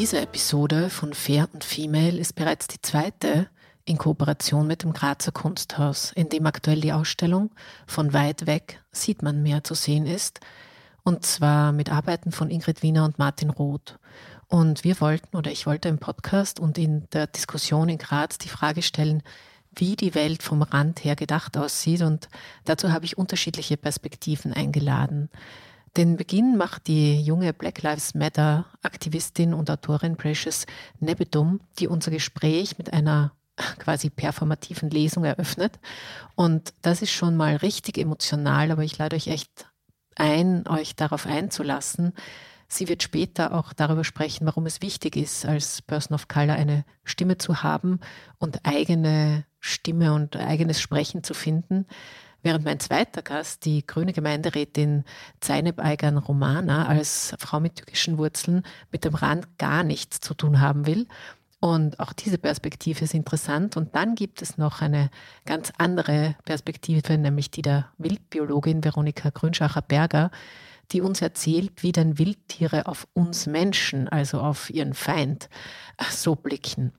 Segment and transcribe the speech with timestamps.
[0.00, 3.48] Diese Episode von Fair und Female ist bereits die zweite
[3.84, 7.50] in Kooperation mit dem Grazer Kunsthaus, in dem aktuell die Ausstellung
[7.86, 10.40] von weit weg sieht man mehr zu sehen ist,
[11.02, 13.98] und zwar mit Arbeiten von Ingrid Wiener und Martin Roth.
[14.48, 18.48] Und wir wollten oder ich wollte im Podcast und in der Diskussion in Graz die
[18.48, 19.22] Frage stellen,
[19.74, 22.02] wie die Welt vom Rand her gedacht aussieht.
[22.02, 22.28] Und
[22.64, 25.30] dazu habe ich unterschiedliche Perspektiven eingeladen.
[25.96, 30.66] Den Beginn macht die junge Black Lives Matter Aktivistin und Autorin Precious
[31.00, 33.32] Nebedum, die unser Gespräch mit einer
[33.78, 35.78] quasi performativen Lesung eröffnet.
[36.36, 39.66] Und das ist schon mal richtig emotional, aber ich lade euch echt
[40.16, 42.12] ein, euch darauf einzulassen.
[42.72, 46.84] Sie wird später auch darüber sprechen, warum es wichtig ist, als Person of Color eine
[47.02, 47.98] Stimme zu haben
[48.38, 51.86] und eigene Stimme und eigenes Sprechen zu finden.
[52.44, 55.02] Während mein zweiter Gast, die grüne Gemeinderätin
[55.40, 60.60] Zeynep Aygan Romana, als Frau mit türkischen Wurzeln mit dem Rand gar nichts zu tun
[60.60, 61.08] haben will.
[61.58, 63.76] Und auch diese Perspektive ist interessant.
[63.76, 65.10] Und dann gibt es noch eine
[65.44, 70.30] ganz andere Perspektive, nämlich die der Wildbiologin Veronika Grünschacher-Berger,
[70.92, 75.48] die uns erzählt, wie denn Wildtiere auf uns Menschen, also auf ihren Feind,
[76.10, 76.92] so blicken.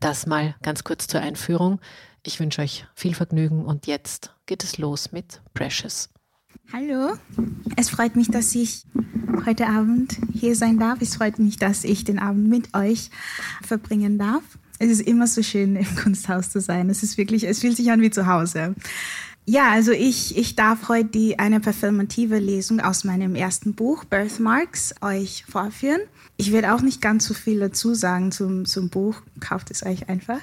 [0.00, 1.80] Das mal ganz kurz zur Einführung.
[2.22, 6.10] Ich wünsche euch viel Vergnügen und jetzt geht es los mit Precious.
[6.72, 7.16] Hallo,
[7.76, 8.84] es freut mich, dass ich
[9.44, 11.00] heute Abend hier sein darf.
[11.02, 13.10] Es freut mich, dass ich den Abend mit euch
[13.62, 14.42] verbringen darf.
[14.78, 16.90] Es ist immer so schön, im Kunsthaus zu sein.
[16.90, 18.74] Es ist wirklich, es fühlt sich an wie zu Hause.
[19.46, 24.94] Ja, also ich, ich darf heute die, eine performative Lesung aus meinem ersten Buch, Birthmarks,
[25.02, 26.00] euch vorführen.
[26.38, 30.08] Ich werde auch nicht ganz so viel dazu sagen zum, zum Buch, kauft es euch
[30.08, 30.40] einfach.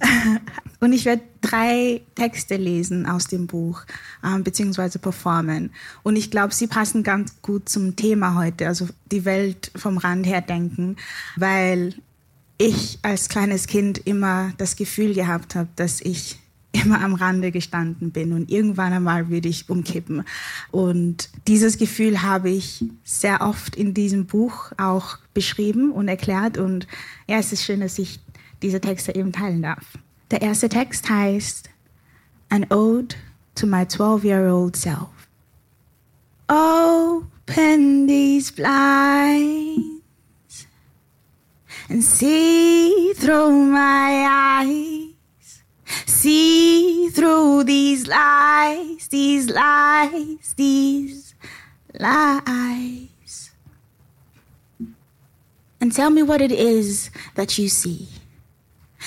[0.80, 3.84] Und ich werde drei Texte lesen aus dem Buch,
[4.24, 5.70] äh, beziehungsweise performen.
[6.02, 10.26] Und ich glaube, sie passen ganz gut zum Thema heute, also die Welt vom Rand
[10.26, 10.96] her denken,
[11.36, 11.94] weil
[12.58, 16.41] ich als kleines Kind immer das Gefühl gehabt habe, dass ich
[16.72, 20.24] immer am Rande gestanden bin und irgendwann einmal würde ich umkippen.
[20.70, 26.86] Und dieses Gefühl habe ich sehr oft in diesem Buch auch beschrieben und erklärt und
[27.28, 28.20] ja, es ist schön, dass ich
[28.62, 29.84] diese Texte eben teilen darf.
[30.30, 31.68] Der erste Text heißt
[32.48, 33.14] An Ode
[33.54, 35.08] to my 12-year-old self.
[36.48, 40.02] Open these blinds
[41.88, 45.01] and see through my eyes
[46.12, 51.34] See through these lies, these lies, these
[51.98, 53.50] lies.
[55.80, 58.08] And tell me what it is that you see.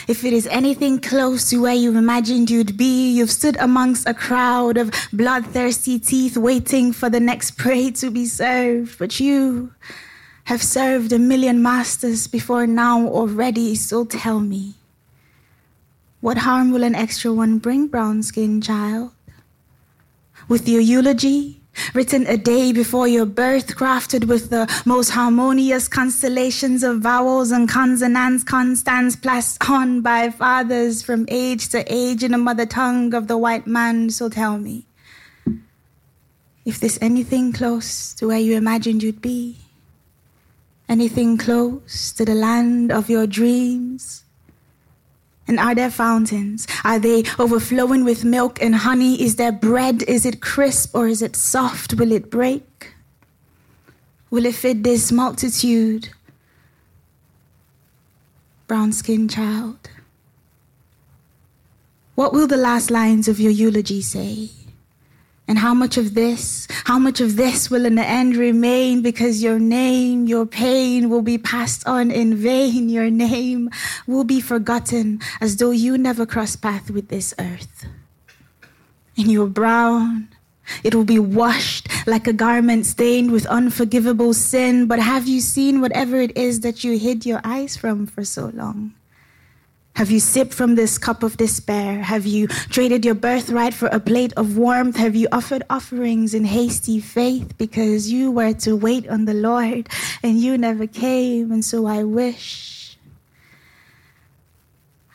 [0.07, 4.13] If it is anything close to where you imagined you'd be, you've stood amongst a
[4.13, 8.99] crowd of bloodthirsty teeth waiting for the next prey to be served.
[8.99, 9.73] But you
[10.45, 14.73] have served a million masters before now already, so tell me.
[16.25, 19.11] What harm will an extra one bring, brown skinned child?
[20.47, 21.61] With your eulogy,
[21.93, 27.69] written a day before your birth, crafted with the most harmonious constellations of vowels and
[27.69, 33.27] consonants, constants passed on by fathers from age to age in the mother tongue of
[33.27, 34.09] the white man.
[34.09, 34.87] So tell me,
[36.65, 39.57] if there's anything close to where you imagined you'd be,
[40.89, 44.24] Anything close to the land of your dreams?
[45.47, 46.67] And are there fountains?
[46.83, 49.21] Are they overflowing with milk and honey?
[49.21, 50.03] Is there bread?
[50.03, 51.93] Is it crisp or is it soft?
[51.93, 52.93] Will it break?
[54.31, 56.09] Will it fit this multitude?
[58.67, 59.89] Brown skinned child.
[62.15, 64.49] What will the last lines of your eulogy say?
[65.47, 69.43] And how much of this, how much of this will in the end remain because
[69.43, 72.89] your name, your pain will be passed on in vain.
[72.89, 73.69] Your name
[74.07, 77.85] will be forgotten as though you never crossed path with this earth.
[79.15, 80.29] In your brown,
[80.83, 84.87] it will be washed like a garment stained with unforgivable sin.
[84.87, 88.47] But have you seen whatever it is that you hid your eyes from for so
[88.47, 88.93] long?
[89.95, 92.03] Have you sipped from this cup of despair?
[92.03, 94.97] Have you traded your birthright for a plate of warmth?
[94.97, 99.87] Have you offered offerings in hasty faith because you were to wait on the Lord
[100.21, 101.49] and you never came?
[101.49, 102.97] And so I wish,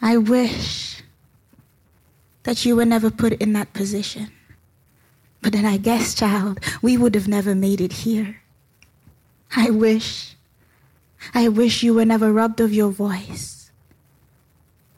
[0.01, 1.03] I wish
[2.45, 4.33] that you were never put in that position.
[5.43, 8.41] But then I guess, child, we would have never made it here.
[9.55, 10.37] I wish,
[11.35, 13.60] I wish you were never robbed of your voice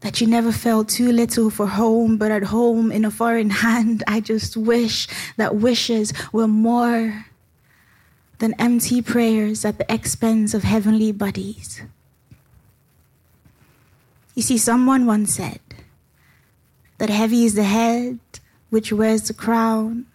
[0.02, 4.04] that you never felt too little for home, but at home in a foreign hand.
[4.06, 7.26] I just wish that wishes were more
[8.38, 11.80] than empty prayers at the expense of heavenly bodies.
[14.34, 15.60] You see, someone once said
[16.98, 18.18] that heavy is the head
[18.70, 20.06] which wears the crown.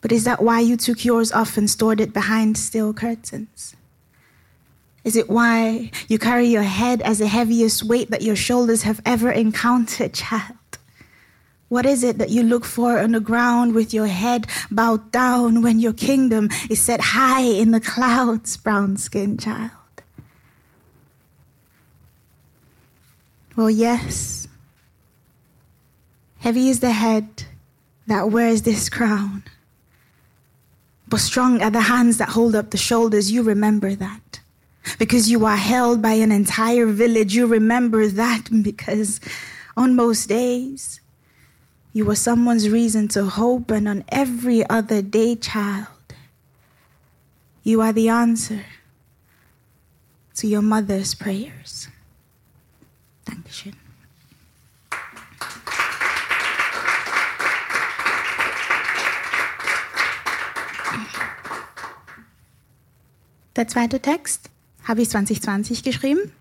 [0.00, 3.74] But is that why you took yours off and stored it behind steel curtains?
[5.04, 9.00] Is it why you carry your head as the heaviest weight that your shoulders have
[9.06, 10.56] ever encountered, child?
[11.68, 15.62] What is it that you look for on the ground with your head bowed down
[15.62, 19.70] when your kingdom is set high in the clouds, brown skinned child?
[23.54, 24.48] Well, yes.
[26.38, 27.44] Heavy is the head
[28.06, 29.42] that wears this crown,
[31.08, 33.32] but strong are the hands that hold up the shoulders.
[33.32, 34.37] You remember that
[34.98, 37.34] because you are held by an entire village.
[37.34, 39.20] You remember that because
[39.76, 41.00] on most days,
[41.92, 45.86] you were someone's reason to hope, and on every other day, child,
[47.62, 48.64] you are the answer
[50.36, 51.88] to your mother's prayers.
[53.24, 53.74] Dankeschön.
[63.56, 64.50] Der zweite Text
[64.88, 66.32] habe ich 2020 geschrieben.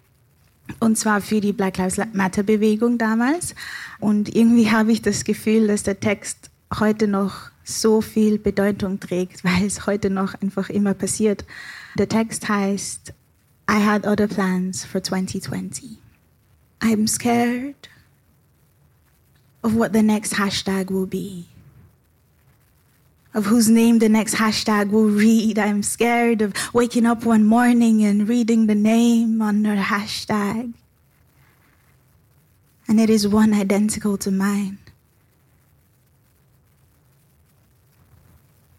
[0.80, 3.54] Und zwar für die Black Lives Matter Bewegung damals.
[4.00, 6.50] Und irgendwie habe ich das Gefühl, dass der Text
[6.80, 11.46] heute noch so viel Bedeutung trägt, weil es heute noch einfach immer passiert.
[11.98, 13.14] Der Text heißt
[13.70, 15.98] I had other plans for 2020.
[16.80, 17.90] I'm scared
[19.62, 21.46] of what the next hashtag will be.
[23.34, 25.60] Of whose name the next hashtag will read.
[25.60, 30.74] I'm scared of waking up one morning and reading the name on the hashtag.
[32.88, 34.80] And it is one identical to mine.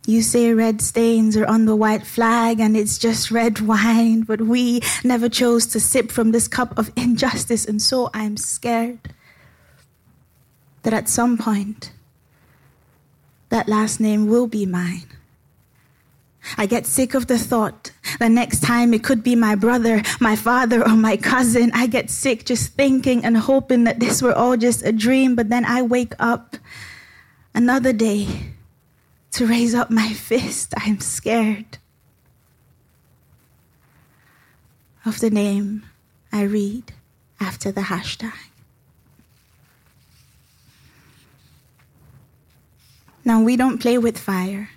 [0.07, 4.41] You say red stains are on the white flag and it's just red wine, but
[4.41, 9.01] we never chose to sip from this cup of injustice, and so I'm scared
[10.83, 11.93] that at some point,
[13.51, 15.07] that last name will be mine.
[16.57, 20.37] I get sick of the thought that next time it could be my brother, my
[20.37, 21.71] father, or my cousin.
[21.75, 25.51] I get sick just thinking and hoping that this were all just a dream, but
[25.51, 26.57] then I wake up
[27.55, 28.27] another day
[29.33, 30.73] to raise up my fist.
[30.77, 31.79] I'm scared
[35.05, 35.85] of the name
[36.33, 36.93] I read
[37.41, 38.33] after the hashtag.
[43.29, 44.71] Now, we don't play with fire,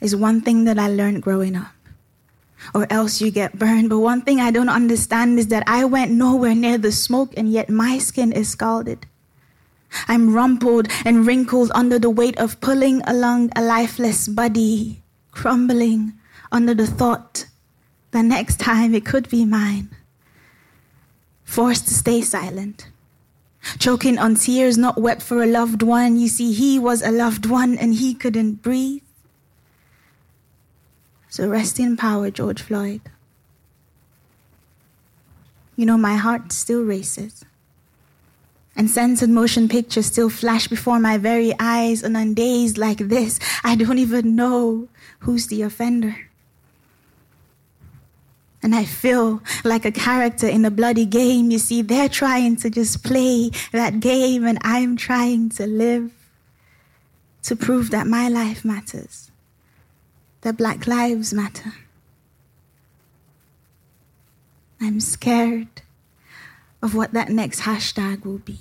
[0.00, 1.70] is one thing that I learned growing up.
[2.74, 3.88] Or else you get burned.
[3.88, 7.48] But one thing I don't understand is that I went nowhere near the smoke and
[7.48, 9.06] yet my skin is scalded.
[10.08, 16.14] I'm rumpled and wrinkled under the weight of pulling along a lifeless body, crumbling
[16.50, 17.46] under the thought
[18.10, 19.94] that next time it could be mine.
[21.44, 22.89] Forced to stay silent
[23.78, 26.16] choking on tears not wept for a loved one.
[26.16, 29.02] You see, he was a loved one and he couldn't breathe.
[31.28, 33.02] So rest in power, George Floyd.
[35.76, 37.44] You know, my heart still races.
[38.76, 42.02] And censored motion pictures still flash before my very eyes.
[42.02, 44.88] And on days like this, I don't even know
[45.20, 46.29] who's the offender.
[48.62, 51.50] And I feel like a character in a bloody game.
[51.50, 56.12] You see, they're trying to just play that game, and I'm trying to live
[57.44, 59.30] to prove that my life matters,
[60.42, 61.72] that Black lives matter.
[64.80, 65.82] I'm scared
[66.82, 68.58] of what that next hashtag will be.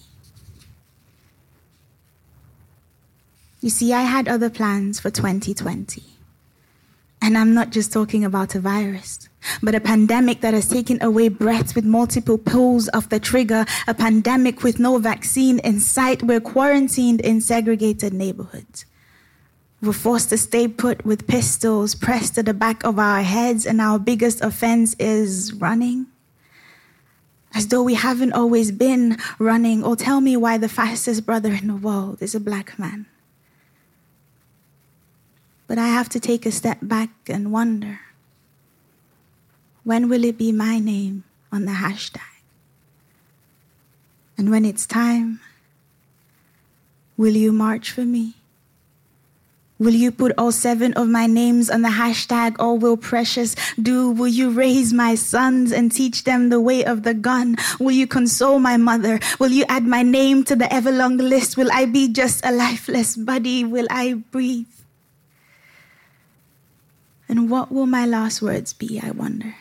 [3.61, 6.03] You see, I had other plans for 2020.
[7.29, 9.29] And I'm not just talking about a virus,
[9.61, 13.93] but a pandemic that has taken away breaths with multiple pulls of the trigger, a
[13.93, 16.23] pandemic with no vaccine in sight.
[16.23, 18.87] We're quarantined in segregated neighborhoods.
[19.79, 23.79] We're forced to stay put with pistols pressed to the back of our heads, and
[23.79, 26.07] our biggest offense is running.
[27.53, 31.67] As though we haven't always been running, or tell me why the fastest brother in
[31.67, 33.05] the world is a black man.
[35.69, 37.99] But I have to take a step back and wonder
[39.83, 42.41] when will it be my name on the hashtag?
[44.35, 45.41] And when it's time,
[47.17, 48.33] will you march for me?
[49.77, 54.09] Will you put all seven of my names on the hashtag all will precious do?
[54.09, 57.57] Will you raise my sons and teach them the way of the gun?
[57.79, 59.19] Will you console my mother?
[59.37, 61.57] Will you add my name to the everlong list?
[61.57, 63.63] Will I be just a lifeless body?
[63.63, 64.65] Will I breathe?
[67.29, 69.53] And what will my last words be, I wonder?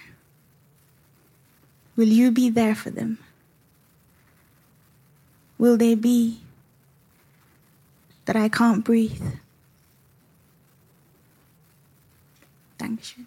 [1.97, 3.19] Will you be there for them?
[5.59, 6.41] Will they be
[8.25, 9.21] that I can't breathe?
[12.79, 13.27] Dankeschön.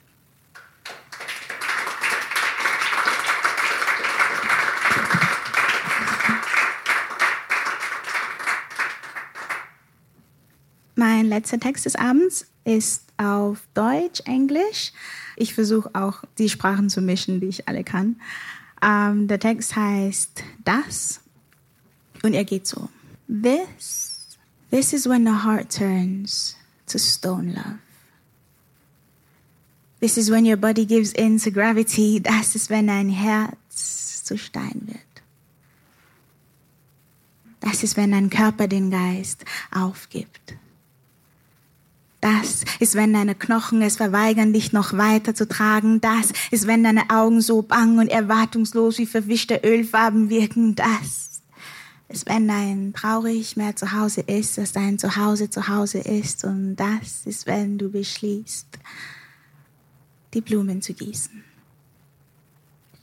[10.96, 14.92] Mein letzter Text des Abends ist auf Deutsch, Englisch.
[15.36, 18.20] Ich versuche auch die Sprachen zu mischen, die ich alle kann.
[18.82, 21.22] Ähm, der Text heißt Das
[22.24, 22.90] und er geht so.
[23.28, 24.38] This,
[24.72, 27.78] this is when the heart turns to stone love.
[30.00, 32.20] This is when your body gives in to gravity.
[32.20, 35.00] Das ist, wenn dein Herz zu Stein wird.
[37.60, 40.56] Das ist, wenn dein Körper den Geist aufgibt.
[42.22, 46.02] Das ist, wenn deine Knochen es verweigern, dich noch weiter zu tragen.
[46.02, 50.76] Das ist, wenn deine Augen so bang und erwartungslos wie verwischte Ölfarben wirken.
[50.76, 51.42] Das
[52.10, 56.44] ist, wenn dein traurig mehr zu Hause ist, dass dein Zuhause zu Hause ist.
[56.44, 58.68] Und das ist, wenn du beschließt,
[60.36, 61.44] die Blumen zu gießen.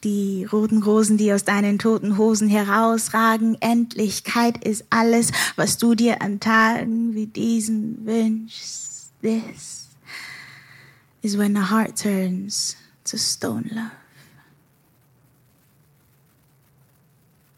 [0.05, 3.57] Die roten Rosen, die aus deinen toten Hosen herausragen.
[3.61, 8.98] Endlichkeit ist alles, was du dir an Tagen wie diesen wünschst.
[9.21, 9.89] This
[11.23, 13.93] is when the heart turns to stone love.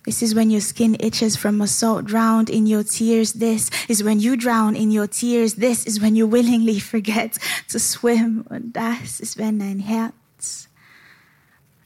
[0.06, 3.34] This is when your skin itches from assault, drowned in your tears.
[3.34, 5.54] This is when you drown in your tears.
[5.54, 7.38] This is when you willingly forget
[7.68, 8.46] to swim.
[8.50, 10.68] Und das ist, wenn dein Herz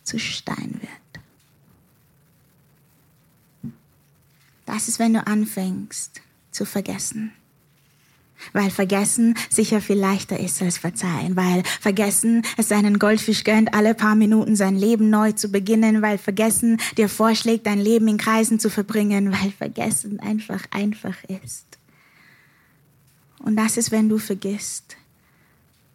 [0.04, 1.24] zu Stein wird.
[4.64, 7.32] Das ist, wenn du anfängst zu vergessen.
[8.52, 11.36] Weil vergessen sicher viel leichter ist als verzeihen.
[11.36, 16.02] Weil vergessen es seinen Goldfisch gönnt, alle paar Minuten sein Leben neu zu beginnen.
[16.02, 19.32] Weil vergessen dir vorschlägt, dein Leben in Kreisen zu verbringen.
[19.32, 21.66] Weil vergessen einfach einfach ist.
[23.38, 24.96] Und das ist, wenn du vergisst,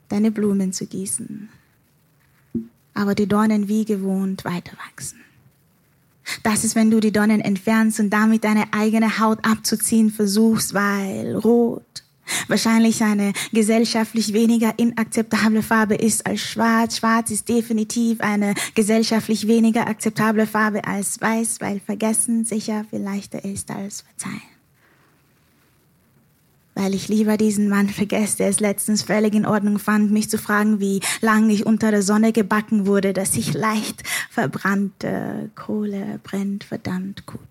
[0.08, 1.50] deine Blumen zu gießen.
[2.94, 5.20] Aber die Dornen wie gewohnt weiter wachsen.
[6.44, 11.36] Das ist, wenn du die Dornen entfernst und damit deine eigene Haut abzuziehen versuchst, weil
[11.36, 11.84] rot
[12.50, 16.98] wahrscheinlich eine gesellschaftlich weniger inakzeptable Farbe ist als schwarz.
[16.98, 23.44] Schwarz ist definitiv eine gesellschaftlich weniger akzeptable Farbe als weiß, weil vergessen sicher viel leichter
[23.44, 24.42] ist als verzeihen.
[26.76, 30.38] Weil ich lieber diesen Mann vergesse, der es letztens völlig in Ordnung fand, mich zu
[30.38, 36.64] fragen, wie lange ich unter der Sonne gebacken wurde, dass ich leicht verbrannte Kohle brennt
[36.64, 37.49] verdammt gut.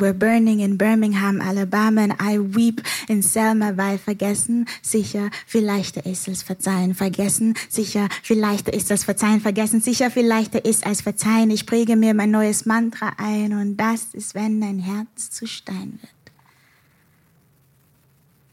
[0.00, 6.04] We're burning in Birmingham, Alabama, and I weep in Selma, weil vergessen, sicher, viel leichter
[6.04, 6.94] ist als verzeihen.
[6.94, 9.40] Vergessen, sicher, viel leichter ist als verzeihen.
[9.40, 11.50] Vergessen, sicher, viel leichter ist als verzeihen.
[11.50, 15.98] Ich präge mir mein neues Mantra ein und das ist, wenn dein Herz zu Stein
[16.00, 16.12] wird.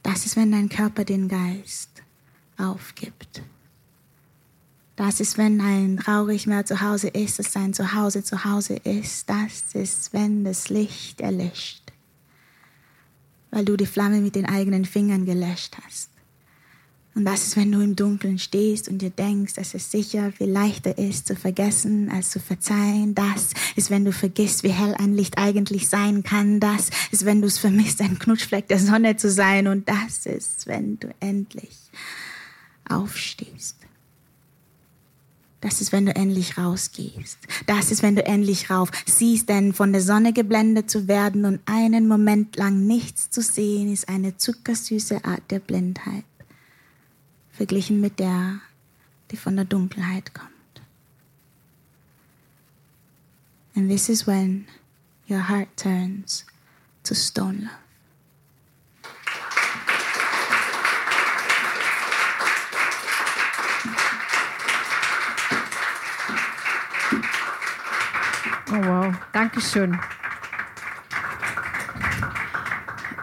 [0.03, 1.89] Das ist, wenn dein Körper den Geist
[2.57, 3.41] aufgibt.
[4.95, 9.27] Das ist, wenn ein traurig mehr zu Hause ist, dass sein Zuhause zu Hause ist.
[9.29, 11.91] Das ist, wenn das Licht erlischt,
[13.49, 16.09] weil du die Flamme mit den eigenen Fingern gelöscht hast.
[17.15, 20.49] Und das ist, wenn du im Dunkeln stehst und dir denkst, dass es sicher viel
[20.49, 23.13] leichter ist zu vergessen als zu verzeihen.
[23.13, 26.59] Das ist, wenn du vergisst, wie hell ein Licht eigentlich sein kann.
[26.59, 29.67] Das ist, wenn du es vermisst, ein Knutschfleck der Sonne zu sein.
[29.67, 31.77] Und das ist, wenn du endlich
[32.89, 33.82] aufstehst.
[35.63, 37.37] Das ist, wenn du endlich rausgehst.
[37.67, 41.61] Das ist, wenn du endlich rauf siehst, denn von der Sonne geblendet zu werden und
[41.65, 46.25] einen Moment lang nichts zu sehen, ist eine zuckersüße Art der Blindheit
[47.53, 48.59] verglichen mit der,
[49.31, 50.49] die von der Dunkelheit kommt.
[53.73, 54.67] And this is when
[55.29, 56.45] your heart turns
[57.03, 57.82] to stone love.
[68.75, 69.99] Oh wow, Dankeschön.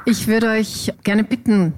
[0.04, 1.75] Ich würde euch gerne bitten,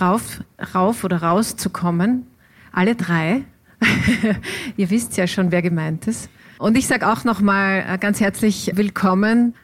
[0.00, 0.40] rauf,
[0.72, 2.28] rauf oder raus zu kommen.
[2.70, 3.42] Alle drei.
[4.76, 6.30] Ihr wisst ja schon, wer gemeint ist.
[6.58, 9.56] Und ich sage auch nochmal äh, ganz herzlich willkommen.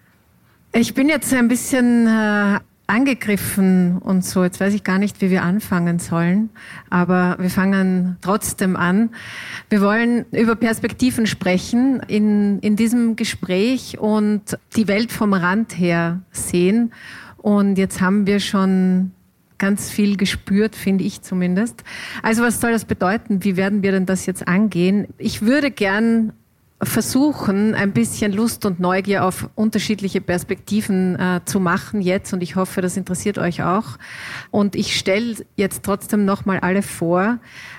[0.72, 2.58] Ich bin jetzt ein bisschen äh,
[2.94, 4.44] angegriffen und so.
[4.44, 6.50] Jetzt weiß ich gar nicht, wie wir anfangen sollen,
[6.90, 9.10] aber wir fangen trotzdem an.
[9.68, 16.20] Wir wollen über Perspektiven sprechen in, in diesem Gespräch und die Welt vom Rand her
[16.30, 16.92] sehen.
[17.38, 19.10] Und jetzt haben wir schon
[19.58, 21.82] ganz viel gespürt, finde ich zumindest.
[22.22, 23.42] Also was soll das bedeuten?
[23.42, 25.08] Wie werden wir denn das jetzt angehen?
[25.18, 26.32] Ich würde gern
[26.84, 32.56] versuchen, ein bisschen Lust und Neugier auf unterschiedliche Perspektiven äh, zu machen jetzt und ich
[32.56, 33.98] hoffe, das interessiert euch auch.
[34.50, 37.38] Und ich stelle jetzt trotzdem nochmal alle vor.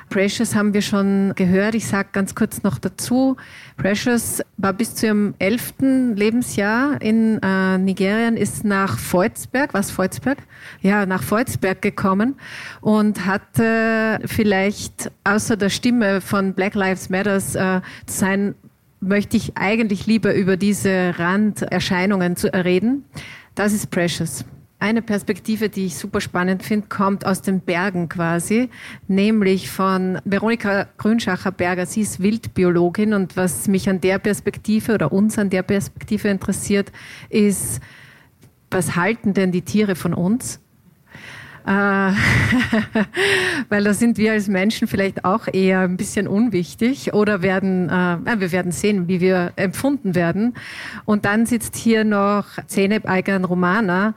[0.09, 1.75] Precious haben wir schon gehört.
[1.75, 3.37] Ich sage ganz kurz noch dazu.
[3.77, 10.37] Precious war bis zu ihrem elften Lebensjahr in äh, Nigerien, ist nach Volzberg, was Volzberg?
[10.81, 12.35] Ja, nach Volzberg gekommen
[12.81, 18.55] und hatte vielleicht außer der Stimme von Black Lives Matters äh, sein
[19.05, 23.05] möchte ich eigentlich lieber über diese Randerscheinungen zu reden.
[23.55, 24.45] Das ist Precious.
[24.77, 28.69] Eine Perspektive, die ich super spannend finde, kommt aus den Bergen quasi,
[29.07, 31.85] nämlich von Veronika Grünschacher-Berger.
[31.85, 36.91] Sie ist Wildbiologin und was mich an der Perspektive oder uns an der Perspektive interessiert,
[37.29, 37.79] ist,
[38.69, 40.59] was halten denn die Tiere von uns?
[41.65, 41.71] Äh,
[43.69, 48.39] weil da sind wir als Menschen vielleicht auch eher ein bisschen unwichtig oder werden, äh,
[48.39, 50.53] wir werden sehen, wie wir empfunden werden.
[51.05, 54.13] Und dann sitzt hier noch Zeynep Aygan Romana.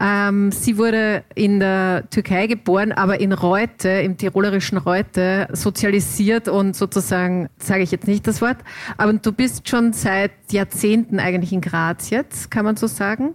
[0.00, 6.76] Ähm, sie wurde in der Türkei geboren, aber in Reute, im tirolerischen Reute, sozialisiert und
[6.76, 8.58] sozusagen, sage ich jetzt nicht das Wort,
[8.96, 13.34] aber du bist schon seit Jahrzehnten eigentlich in Graz jetzt, kann man so sagen.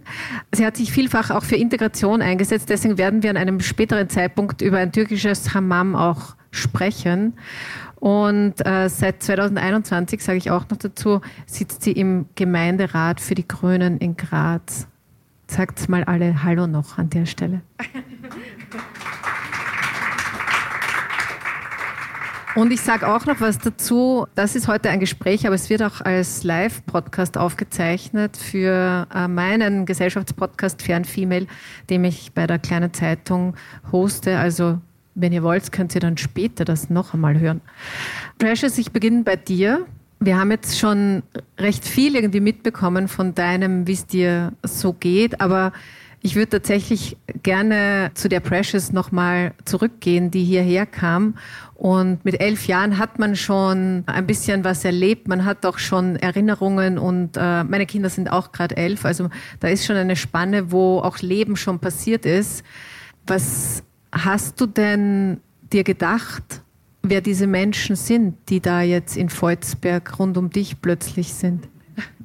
[0.52, 4.62] Sie hat sich vielfach auch für Integration eingesetzt, deswegen werden wir an einem späteren Zeitpunkt
[4.62, 7.34] über ein türkisches Hammam auch sprechen.
[7.96, 13.46] Und äh, seit 2021, sage ich auch noch dazu, sitzt sie im Gemeinderat für die
[13.46, 14.86] Grünen in Graz.
[15.48, 17.62] Sagt mal alle Hallo noch an der Stelle.
[22.58, 24.26] Und ich sage auch noch was dazu.
[24.34, 29.86] Das ist heute ein Gespräch, aber es wird auch als Live-Podcast aufgezeichnet für äh, meinen
[29.86, 31.46] Gesellschaftspodcast Fern Female,
[31.88, 33.54] den ich bei der kleinen Zeitung
[33.92, 34.40] hoste.
[34.40, 34.80] Also
[35.14, 37.60] wenn ihr wollt, könnt ihr dann später das noch einmal hören.
[38.38, 39.86] Precious, ich beginne bei dir.
[40.18, 41.22] Wir haben jetzt schon
[41.60, 45.72] recht viel irgendwie mitbekommen von deinem, wie es dir so geht, aber
[46.20, 51.34] ich würde tatsächlich gerne zu der Precious nochmal zurückgehen, die hierher kam.
[51.74, 55.28] Und mit elf Jahren hat man schon ein bisschen was erlebt.
[55.28, 59.04] Man hat auch schon Erinnerungen und äh, meine Kinder sind auch gerade elf.
[59.04, 59.28] Also
[59.60, 62.64] da ist schon eine Spanne, wo auch Leben schon passiert ist.
[63.26, 65.40] Was hast du denn
[65.72, 66.62] dir gedacht,
[67.02, 71.68] wer diese Menschen sind, die da jetzt in Volzberg rund um dich plötzlich sind?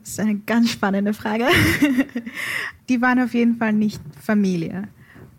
[0.04, 1.46] Das ist eine ganz spannende Frage.
[2.90, 4.90] Die waren auf jeden Fall nicht Familie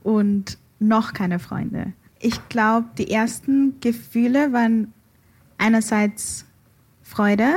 [0.03, 1.93] und noch keine Freunde.
[2.19, 4.95] Ich glaube, die ersten Gefühle waren
[5.59, 6.47] einerseits
[7.03, 7.57] Freude,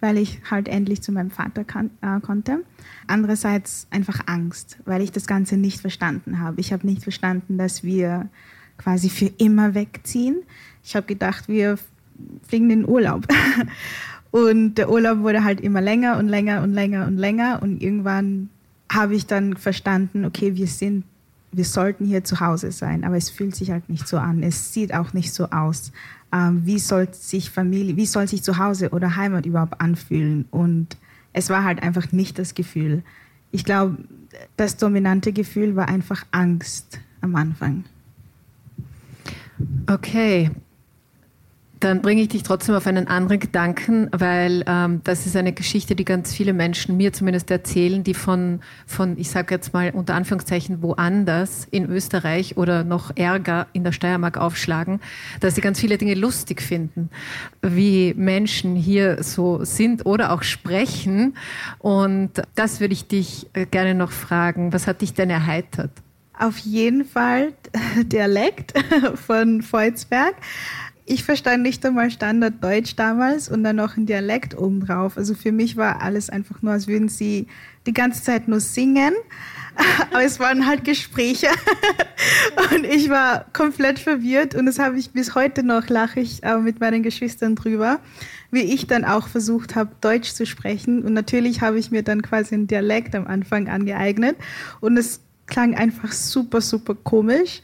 [0.00, 2.64] weil ich halt endlich zu meinem Vater kan äh, konnte.
[3.06, 6.60] Andererseits einfach Angst, weil ich das Ganze nicht verstanden habe.
[6.60, 8.30] Ich habe nicht verstanden, dass wir
[8.78, 10.42] quasi für immer wegziehen.
[10.82, 11.78] Ich habe gedacht, wir
[12.46, 13.26] fliegen in den Urlaub.
[14.30, 17.60] Und der Urlaub wurde halt immer länger und länger und länger und länger.
[17.62, 18.50] Und irgendwann
[18.92, 21.04] habe ich dann verstanden, okay, wir sind,
[21.52, 24.42] wir sollten hier zu Hause sein, aber es fühlt sich halt nicht so an.
[24.42, 25.92] Es sieht auch nicht so aus.
[26.32, 30.44] Ähm, wie soll sich Familie, wie soll sich zu Hause oder Heimat überhaupt anfühlen?
[30.50, 30.98] Und
[31.32, 33.02] es war halt einfach nicht das Gefühl.
[33.50, 33.96] Ich glaube,
[34.56, 37.84] das dominante Gefühl war einfach Angst am Anfang.
[39.86, 40.50] Okay,
[41.80, 45.94] dann bringe ich dich trotzdem auf einen anderen Gedanken, weil ähm, das ist eine Geschichte,
[45.94, 50.14] die ganz viele Menschen mir zumindest erzählen, die von, von ich sage jetzt mal unter
[50.14, 55.00] Anführungszeichen, woanders in Österreich oder noch ärger in der Steiermark aufschlagen,
[55.40, 57.10] dass sie ganz viele Dinge lustig finden,
[57.62, 61.36] wie Menschen hier so sind oder auch sprechen.
[61.78, 64.72] Und das würde ich dich äh, gerne noch fragen.
[64.72, 65.90] Was hat dich denn erheitert?
[66.38, 67.52] Auf jeden Fall
[68.04, 68.72] Dialekt
[69.14, 70.34] von Volzberg
[71.08, 75.16] ich verstand nicht einmal Standarddeutsch damals und dann noch ein Dialekt obendrauf.
[75.16, 77.46] Also für mich war alles einfach nur, als würden sie
[77.86, 79.14] die ganze Zeit nur singen.
[80.10, 81.48] Aber es waren halt Gespräche
[82.74, 86.58] und ich war komplett verwirrt und das habe ich bis heute noch, lache ich äh,
[86.58, 88.00] mit meinen Geschwistern drüber,
[88.50, 91.04] wie ich dann auch versucht habe, Deutsch zu sprechen.
[91.04, 94.36] Und natürlich habe ich mir dann quasi einen Dialekt am Anfang angeeignet
[94.80, 97.62] und es klang einfach super, super komisch.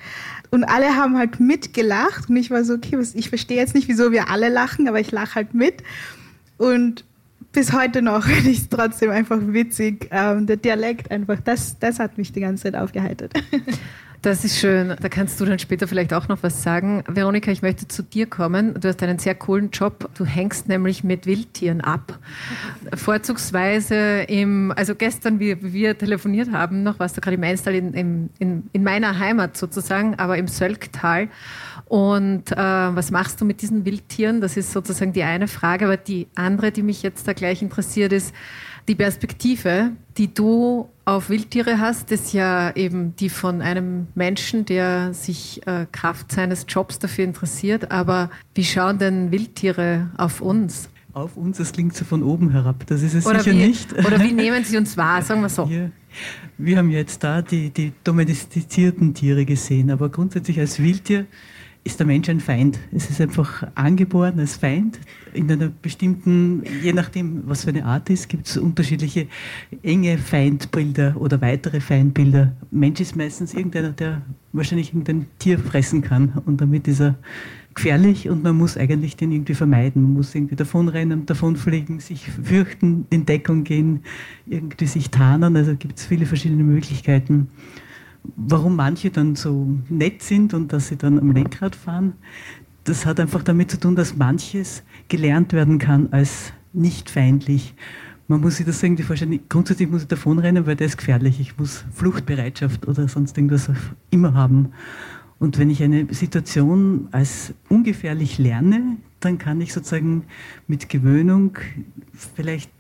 [0.51, 2.29] Und alle haben halt mitgelacht.
[2.29, 5.11] Und ich war so, okay, ich verstehe jetzt nicht, wieso wir alle lachen, aber ich
[5.11, 5.83] lache halt mit.
[6.59, 7.05] Und
[7.53, 10.09] bis heute noch finde ich es trotzdem einfach witzig.
[10.11, 13.33] Ähm, der Dialekt einfach, das, das hat mich die ganze Zeit aufgeheitert.
[14.25, 14.97] Das ist schön.
[14.99, 17.05] Da kannst du dann später vielleicht auch noch was sagen.
[17.07, 18.73] Veronika, ich möchte zu dir kommen.
[18.81, 20.09] Du hast einen sehr coolen Job.
[20.15, 22.19] Du hängst nämlich mit Wildtieren ab.
[22.95, 27.93] Vorzugsweise im, also gestern, wie wir telefoniert haben, noch warst du gerade im Einstal in,
[27.93, 31.29] in, in, in meiner Heimat sozusagen, aber im Sölktal.
[31.85, 34.41] Und äh, was machst du mit diesen Wildtieren?
[34.41, 35.85] Das ist sozusagen die eine Frage.
[35.85, 38.35] Aber die andere, die mich jetzt da gleich interessiert, ist,
[38.89, 45.15] die Perspektive, die du auf Wildtiere hast, ist ja eben die von einem Menschen, der
[45.15, 47.91] sich äh, Kraft seines Jobs dafür interessiert.
[47.91, 50.89] Aber wie schauen denn Wildtiere auf uns?
[51.13, 52.87] Auf uns, das klingt so von oben herab.
[52.87, 53.93] Das ist es oder sicher wie, nicht.
[53.93, 55.69] Oder wie nehmen Sie uns wahr, sagen wir so.
[55.69, 55.93] Wir,
[56.59, 61.27] wir haben jetzt da die, die domestizierten Tiere gesehen, aber grundsätzlich als Wildtier
[61.85, 62.79] ist der Mensch ein Feind.
[62.93, 64.99] Es ist einfach angeboren als Feind.
[65.35, 69.27] In einer bestimmten, je nachdem, was für eine Art ist, gibt es unterschiedliche
[69.83, 72.53] enge Feindbilder oder weitere Feindbilder.
[72.71, 77.17] Mensch ist meistens irgendeiner, der wahrscheinlich irgendein Tier fressen kann und damit ist er
[77.75, 80.03] gefährlich und man muss eigentlich den irgendwie vermeiden.
[80.03, 84.01] Man muss irgendwie davonrennen, davonfliegen, sich fürchten, in Deckung gehen,
[84.47, 85.57] irgendwie sich tarnen.
[85.57, 87.49] Also gibt es viele verschiedene Möglichkeiten
[88.37, 92.15] warum manche dann so nett sind und dass sie dann am Lenkrad fahren,
[92.85, 97.75] das hat einfach damit zu tun, dass manches gelernt werden kann als nicht feindlich.
[98.27, 101.41] Man muss sich das irgendwie vorstellen, grundsätzlich muss ich davonrennen, weil der ist gefährlich.
[101.41, 103.71] Ich muss Fluchtbereitschaft oder sonst irgendwas
[104.11, 104.71] immer haben.
[105.39, 110.25] Und wenn ich eine Situation als ungefährlich lerne, dann kann ich sozusagen
[110.67, 111.59] mit Gewöhnung
[112.35, 112.71] vielleicht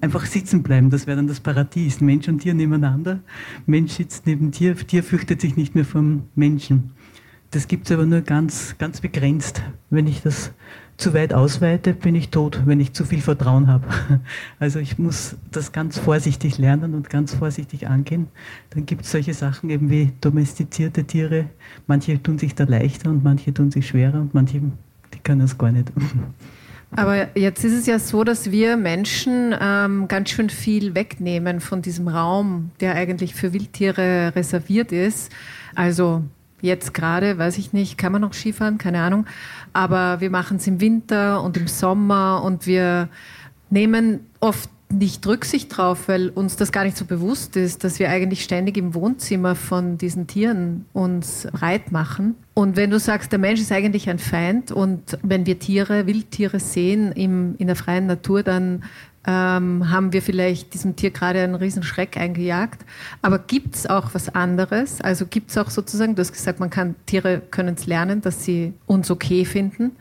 [0.00, 0.90] einfach sitzen bleiben.
[0.90, 2.00] Das wäre dann das Paradies.
[2.00, 3.20] Mensch und Tier nebeneinander.
[3.66, 4.76] Mensch sitzt neben Tier.
[4.76, 6.90] Tier fürchtet sich nicht mehr vom Menschen.
[7.50, 9.62] Das gibt es aber nur ganz, ganz begrenzt.
[9.88, 10.50] Wenn ich das
[10.96, 13.86] zu weit ausweite, bin ich tot, wenn ich zu viel Vertrauen habe.
[14.58, 18.28] Also ich muss das ganz vorsichtig lernen und ganz vorsichtig angehen.
[18.70, 21.46] Dann gibt es solche Sachen eben wie domestizierte Tiere.
[21.86, 24.60] Manche tun sich da leichter und manche tun sich schwerer und manche
[25.24, 25.90] können es gar nicht.
[26.96, 31.82] Aber jetzt ist es ja so, dass wir Menschen ähm, ganz schön viel wegnehmen von
[31.82, 35.32] diesem Raum, der eigentlich für Wildtiere reserviert ist.
[35.74, 36.22] Also
[36.60, 39.26] jetzt gerade, weiß ich nicht, kann man noch Skifahren, keine Ahnung.
[39.72, 43.08] Aber wir machen es im Winter und im Sommer und wir
[43.70, 48.08] nehmen oft nicht Rücksicht drauf, weil uns das gar nicht so bewusst ist, dass wir
[48.08, 52.36] eigentlich ständig im Wohnzimmer von diesen Tieren uns breit machen.
[52.54, 56.60] Und wenn du sagst, der Mensch ist eigentlich ein Feind und wenn wir Tiere, Wildtiere
[56.60, 58.82] sehen im, in der freien Natur, dann
[59.26, 62.84] ähm, haben wir vielleicht diesem Tier gerade einen riesen Schreck eingejagt.
[63.22, 65.00] Aber gibt es auch was anderes?
[65.00, 68.44] Also gibt es auch sozusagen, du hast gesagt, man kann, Tiere können es lernen, dass
[68.44, 69.92] sie uns okay finden,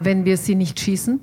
[0.00, 1.20] wenn wir sie nicht schießen.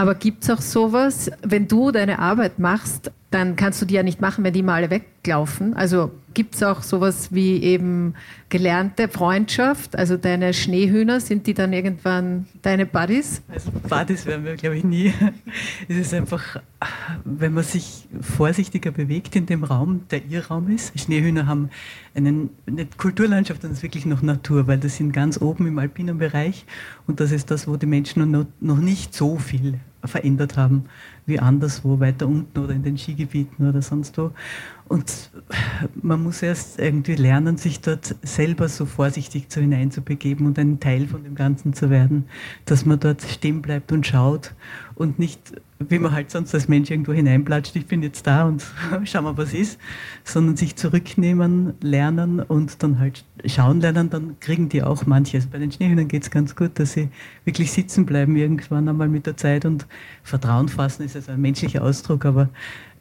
[0.00, 4.02] Aber gibt es auch sowas, wenn du deine Arbeit machst, dann kannst du die ja
[4.02, 5.74] nicht machen, wenn die mal alle weglaufen.
[5.74, 8.14] Also gibt es auch sowas wie eben
[8.48, 9.94] gelernte Freundschaft?
[9.94, 13.40] Also deine Schneehühner, sind die dann irgendwann deine Buddies?
[13.48, 15.12] Also Buddies werden wir, glaube ich, nie.
[15.88, 16.60] Es ist einfach,
[17.24, 20.98] wenn man sich vorsichtiger bewegt in dem Raum, der ihr Raum ist.
[20.98, 21.70] Schneehühner haben
[22.14, 26.18] einen, eine Kulturlandschaft, das ist wirklich noch Natur, weil das sind ganz oben im alpinen
[26.18, 26.64] Bereich
[27.06, 30.86] und das ist das, wo die Menschen noch nicht so viel verändert haben
[31.26, 34.32] wie anderswo, weiter unten oder in den Skigebieten oder sonst wo.
[34.88, 35.30] Und
[36.02, 41.06] man muss erst irgendwie lernen, sich dort selber so vorsichtig zu hineinzubegeben und ein Teil
[41.06, 42.24] von dem Ganzen zu werden,
[42.64, 44.52] dass man dort stehen bleibt und schaut
[45.00, 48.62] und nicht, wie man halt sonst als Mensch irgendwo hineinplatscht, ich bin jetzt da und
[49.04, 49.80] schau mal, was ist,
[50.24, 55.46] sondern sich zurücknehmen, lernen und dann halt schauen lernen, dann kriegen die auch manches.
[55.46, 57.08] Bei den Schneehühnern geht es ganz gut, dass sie
[57.46, 59.86] wirklich sitzen bleiben irgendwann einmal mit der Zeit und
[60.22, 62.50] Vertrauen fassen ist also ein menschlicher Ausdruck, aber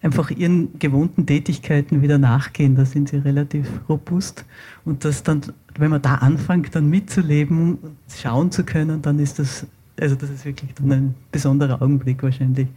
[0.01, 4.45] einfach ihren gewohnten Tätigkeiten wieder nachgehen, da sind sie relativ robust
[4.85, 5.41] und das dann,
[5.77, 9.67] wenn man da anfängt, dann mitzuleben und schauen zu können, dann ist das
[10.01, 12.67] also das ist wirklich dann ein besonderer Augenblick wahrscheinlich,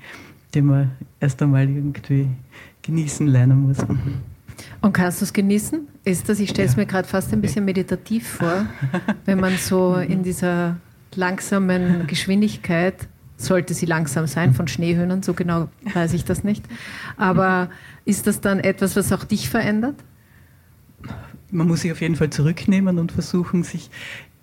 [0.54, 2.28] den man erst einmal irgendwie
[2.82, 3.78] genießen lernen muss.
[4.80, 5.88] Und kannst du es genießen?
[6.04, 6.80] Ist das, ich stelle es ja.
[6.80, 8.66] mir gerade fast ein bisschen meditativ vor,
[9.24, 10.76] wenn man so in dieser
[11.14, 16.64] langsamen Geschwindigkeit, sollte sie langsam sein, von Schneehöhnen, so genau weiß ich das nicht.
[17.16, 17.70] Aber
[18.04, 19.96] ist das dann etwas, was auch dich verändert?
[21.50, 23.90] Man muss sich auf jeden Fall zurücknehmen und versuchen, sich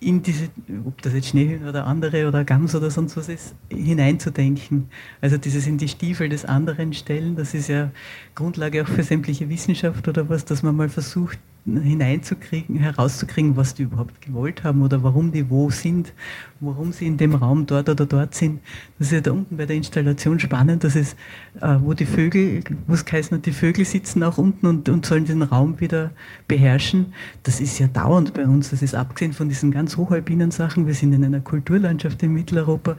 [0.00, 0.48] in diese,
[0.86, 4.88] ob das jetzt Schneehühner oder andere oder Gams oder sonst was ist, hineinzudenken.
[5.20, 7.90] Also dieses in die Stiefel des anderen stellen, das ist ja
[8.34, 13.82] Grundlage auch für sämtliche Wissenschaft oder was, dass man mal versucht, hineinzukriegen, herauszukriegen, was die
[13.82, 16.12] überhaupt gewollt haben oder warum die wo sind,
[16.60, 18.60] warum sie in dem Raum dort oder dort sind.
[18.98, 21.14] Das ist ja da unten bei der Installation spannend, dass es,
[21.60, 25.26] äh, wo die Vögel, wo es heißt, die Vögel sitzen auch unten und, und sollen
[25.26, 26.10] den Raum wieder
[26.48, 27.12] beherrschen.
[27.42, 28.70] Das ist ja dauernd bei uns.
[28.70, 30.86] Das ist abgesehen von diesen ganz hochalpinen Sachen.
[30.86, 32.96] Wir sind in einer Kulturlandschaft in Mitteleuropa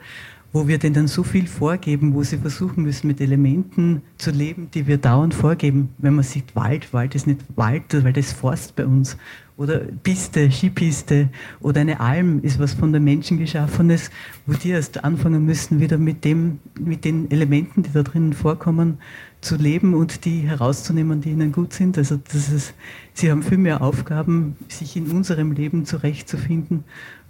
[0.53, 4.69] wo wir denen dann so viel vorgeben, wo sie versuchen müssen, mit Elementen zu leben,
[4.73, 5.89] die wir dauernd vorgeben.
[5.97, 9.17] Wenn man sieht, Wald, Wald ist nicht Wald, weil das ist Forst bei uns.
[9.55, 14.09] Oder Piste, Skipiste oder eine Alm ist was von den Menschen geschaffenes,
[14.47, 18.97] wo die erst anfangen müssen, wieder mit, dem, mit den Elementen, die da drinnen vorkommen,
[19.39, 21.97] zu leben und die herauszunehmen, die ihnen gut sind.
[21.97, 22.73] Also das ist,
[23.13, 26.83] sie haben viel mehr Aufgaben, sich in unserem Leben zurechtzufinden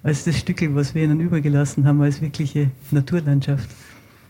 [0.04, 3.70] als das Stück, was wir ihnen übergelassen haben, als wirkliche Naturlandschaft.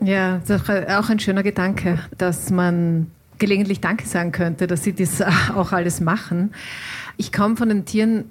[0.03, 3.07] Ja, das ist auch ein schöner Gedanke, dass man
[3.37, 5.21] gelegentlich Danke sagen könnte, dass sie das
[5.55, 6.53] auch alles machen.
[7.17, 8.25] Ich komme von den Tieren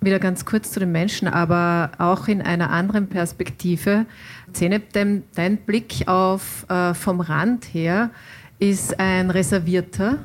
[0.00, 4.06] wieder ganz kurz zu den Menschen, aber auch in einer anderen Perspektive.
[4.52, 8.10] Zeynep, dein, dein Blick auf äh, vom Rand her
[8.58, 10.18] ist ein reservierter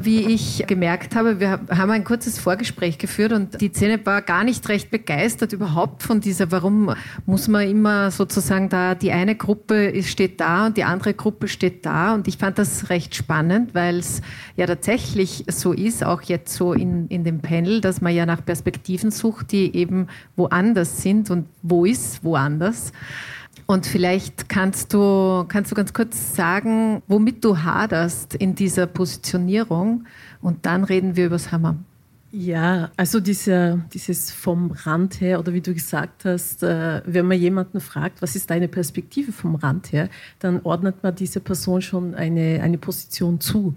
[0.00, 4.44] wie ich gemerkt habe, wir haben ein kurzes Vorgespräch geführt und die Szene war gar
[4.44, 6.94] nicht recht begeistert überhaupt von dieser, warum
[7.26, 11.84] muss man immer sozusagen da, die eine Gruppe steht da und die andere Gruppe steht
[11.84, 14.22] da und ich fand das recht spannend, weil es
[14.56, 18.44] ja tatsächlich so ist, auch jetzt so in, in dem Panel, dass man ja nach
[18.44, 22.92] Perspektiven sucht, die eben woanders sind und wo ist woanders.
[23.66, 30.04] Und vielleicht kannst du, kannst du ganz kurz sagen, womit du haderst in dieser Positionierung
[30.40, 31.76] und dann reden wir über das Hammer.
[32.34, 37.38] Ja, also diese, dieses vom Rand her oder wie du gesagt hast, äh, wenn man
[37.38, 42.14] jemanden fragt, was ist deine Perspektive vom Rand her, dann ordnet man dieser Person schon
[42.14, 43.76] eine, eine Position zu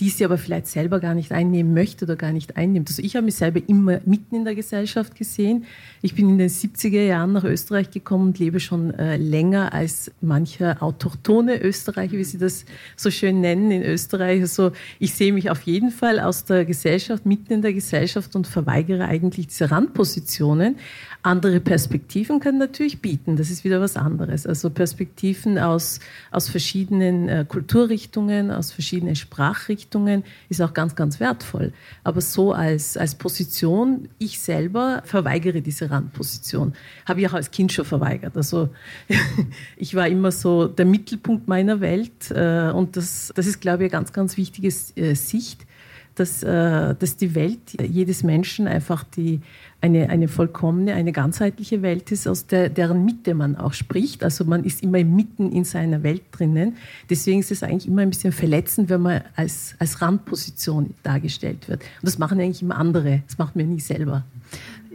[0.00, 2.88] die sie aber vielleicht selber gar nicht einnehmen möchte oder gar nicht einnimmt.
[2.88, 5.66] Also ich habe mich selber immer mitten in der Gesellschaft gesehen.
[6.00, 10.10] Ich bin in den 70er Jahren nach Österreich gekommen und lebe schon äh, länger als
[10.22, 12.64] mancher autochtone Österreicher, wie sie das
[12.96, 14.40] so schön nennen in Österreich.
[14.40, 18.46] Also ich sehe mich auf jeden Fall aus der Gesellschaft, mitten in der Gesellschaft und
[18.46, 20.76] verweigere eigentlich diese Randpositionen.
[21.22, 24.46] Andere Perspektiven können natürlich bieten, das ist wieder was anderes.
[24.46, 31.74] Also Perspektiven aus, aus verschiedenen äh, Kulturrichtungen, aus verschiedenen Sprachrichtungen ist auch ganz, ganz wertvoll.
[32.04, 36.72] Aber so als, als Position, ich selber verweigere diese Randposition.
[37.04, 38.34] Habe ich auch als Kind schon verweigert.
[38.34, 38.70] Also
[39.76, 43.92] ich war immer so der Mittelpunkt meiner Welt äh, und das, das ist, glaube ich,
[43.92, 45.66] eine ganz, ganz wichtige äh, Sicht
[46.14, 49.40] dass, äh, dass die Welt jedes Menschen einfach die,
[49.80, 54.22] eine, eine vollkommene, eine ganzheitliche Welt ist, aus der, deren Mitte man auch spricht.
[54.22, 56.76] Also man ist immer mitten in seiner Welt drinnen.
[57.08, 61.82] Deswegen ist es eigentlich immer ein bisschen verletzend, wenn man als, als Randposition dargestellt wird.
[61.82, 63.22] Und das machen eigentlich immer andere.
[63.26, 64.24] Das macht man nie selber.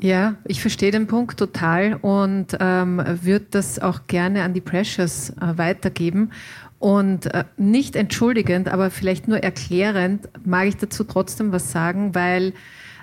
[0.02, 5.30] Ja, ich verstehe den Punkt total und ähm, würde das auch gerne an die Precious
[5.30, 6.32] äh, weitergeben.
[6.86, 12.54] Und äh, nicht entschuldigend, aber vielleicht nur erklärend, mag ich dazu trotzdem was sagen, weil,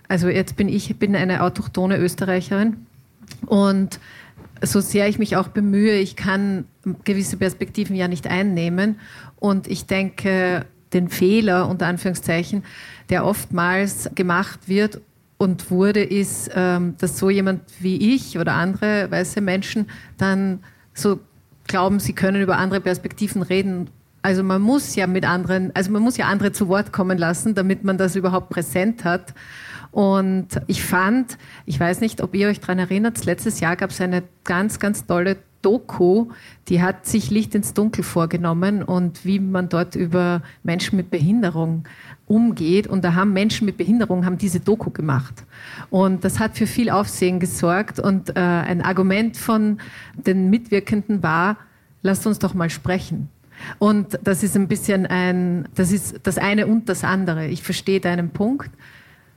[0.07, 2.87] also jetzt bin ich bin eine autochtone Österreicherin
[3.47, 3.99] und
[4.63, 6.67] so sehr ich mich auch bemühe, ich kann
[7.03, 9.01] gewisse Perspektiven ja nicht einnehmen.
[9.41, 12.63] Und ich denke, den Fehler, unter Anführungszeichen,
[13.11, 15.01] der oftmals gemacht wird
[15.39, 20.61] und wurde, ist, ähm, dass so jemand wie ich oder andere weiße Menschen dann
[20.95, 21.19] so
[21.73, 23.89] glauben, sie können über andere Perspektiven reden.
[24.21, 27.55] Also man muss ja mit anderen, also man muss ja andere zu Wort kommen lassen,
[27.55, 29.35] damit man das überhaupt präsent hat.
[29.91, 34.01] Und ich fand, ich weiß nicht, ob ihr euch daran erinnert, letztes Jahr gab es
[34.01, 36.29] eine ganz, ganz tolle Doku,
[36.69, 41.85] die hat sich Licht ins Dunkel vorgenommen und wie man dort über Menschen mit Behinderung
[42.33, 42.87] umgeht.
[42.87, 45.45] Und da haben Menschen mit Behinderung haben diese Doku gemacht.
[45.91, 48.01] Und das hat für viel Aufsehen gesorgt.
[48.01, 49.79] Und äh, ein Argument von
[50.15, 51.59] den Mitwirkenden war,
[52.01, 53.29] lasst uns doch mal sprechen.
[53.79, 57.49] Und das ist ein bisschen ein, das ist das eine und das andere.
[57.49, 58.71] Ich verstehe deinen Punkt.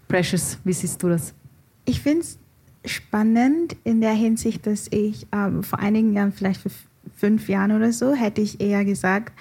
[0.07, 1.33] Precious, wie siehst du das?
[1.83, 2.39] Ich finde es
[2.85, 6.71] spannend in der Hinsicht, dass ich ähm, vor einigen Jahren, vielleicht vor
[7.15, 9.33] fünf Jahren oder so, hätte ich eher gesagt,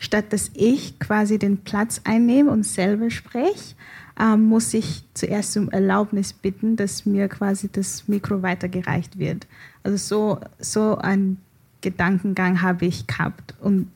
[0.00, 3.76] statt dass ich quasi den Platz einnehme und selber spreche,
[4.18, 9.46] ähm, muss ich zuerst um Erlaubnis bitten, dass mir quasi das Mikro weitergereicht wird.
[9.84, 11.36] Also so, so ein
[11.82, 13.54] Gedankengang habe ich gehabt.
[13.60, 13.90] Und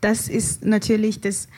[0.00, 1.48] das ist natürlich, das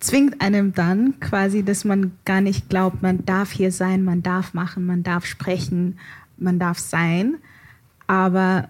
[0.00, 4.52] zwingt einem dann quasi, dass man gar nicht glaubt, man darf hier sein, man darf
[4.52, 5.98] machen, man darf sprechen,
[6.36, 7.36] man darf sein.
[8.06, 8.68] Aber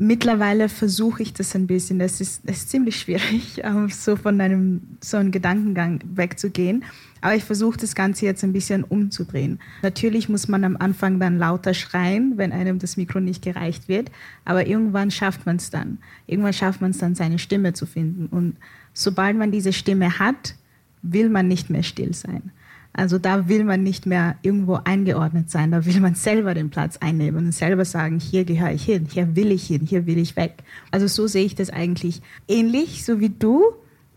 [0.00, 1.98] mittlerweile versuche ich das ein bisschen.
[1.98, 6.84] Das ist, ist ziemlich schwierig, so von einem so einem Gedankengang wegzugehen.
[7.20, 9.60] Aber ich versuche das Ganze jetzt ein bisschen umzudrehen.
[9.82, 14.10] Natürlich muss man am Anfang dann lauter schreien, wenn einem das Mikro nicht gereicht wird.
[14.46, 15.98] Aber irgendwann schafft man es dann.
[16.26, 18.26] Irgendwann schafft man es dann, seine Stimme zu finden.
[18.26, 18.56] Und
[18.94, 20.54] sobald man diese Stimme hat,
[21.02, 22.52] will man nicht mehr still sein.
[22.92, 26.96] Also da will man nicht mehr irgendwo eingeordnet sein, da will man selber den Platz
[26.96, 30.36] einnehmen und selber sagen, hier gehöre ich hin, hier will ich hin, hier will ich
[30.36, 30.54] weg.
[30.90, 33.62] Also so sehe ich das eigentlich ähnlich, so wie du,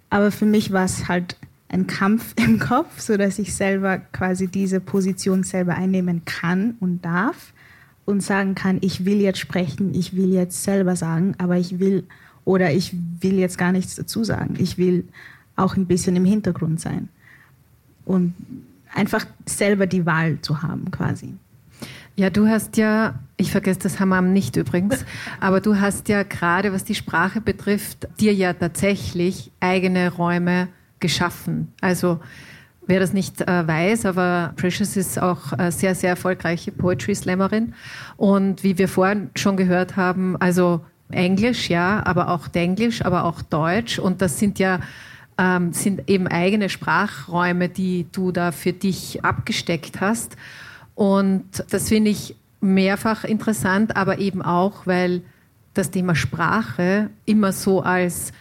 [0.09, 1.37] aber für mich war es halt
[1.69, 7.05] ein Kampf im Kopf, so dass ich selber quasi diese Position selber einnehmen kann und
[7.05, 7.53] darf
[8.05, 12.05] und sagen kann, ich will jetzt sprechen, ich will jetzt selber sagen, aber ich will
[12.43, 14.55] oder ich will jetzt gar nichts dazu sagen.
[14.57, 15.07] Ich will
[15.55, 17.07] auch ein bisschen im Hintergrund sein
[18.05, 18.33] und
[18.93, 21.33] einfach selber die Wahl zu haben quasi.
[22.15, 25.03] Ja, du hast ja, ich vergesse das Hammam nicht übrigens,
[25.39, 30.67] aber du hast ja gerade, was die Sprache betrifft, dir ja tatsächlich eigene Räume
[30.99, 31.73] geschaffen.
[31.81, 32.19] Also
[32.85, 37.73] wer das nicht äh, weiß, aber Precious ist auch äh, sehr, sehr erfolgreiche Poetry Slammerin.
[38.15, 43.41] Und wie wir vorhin schon gehört haben, also Englisch, ja, aber auch Denglisch, aber auch
[43.41, 43.99] Deutsch.
[43.99, 44.79] Und das sind ja
[45.37, 50.35] ähm, sind eben eigene Sprachräume, die du da für dich abgesteckt hast.
[50.95, 55.21] Und das finde ich mehrfach interessant, aber eben auch, weil
[55.73, 58.31] das Thema Sprache immer so als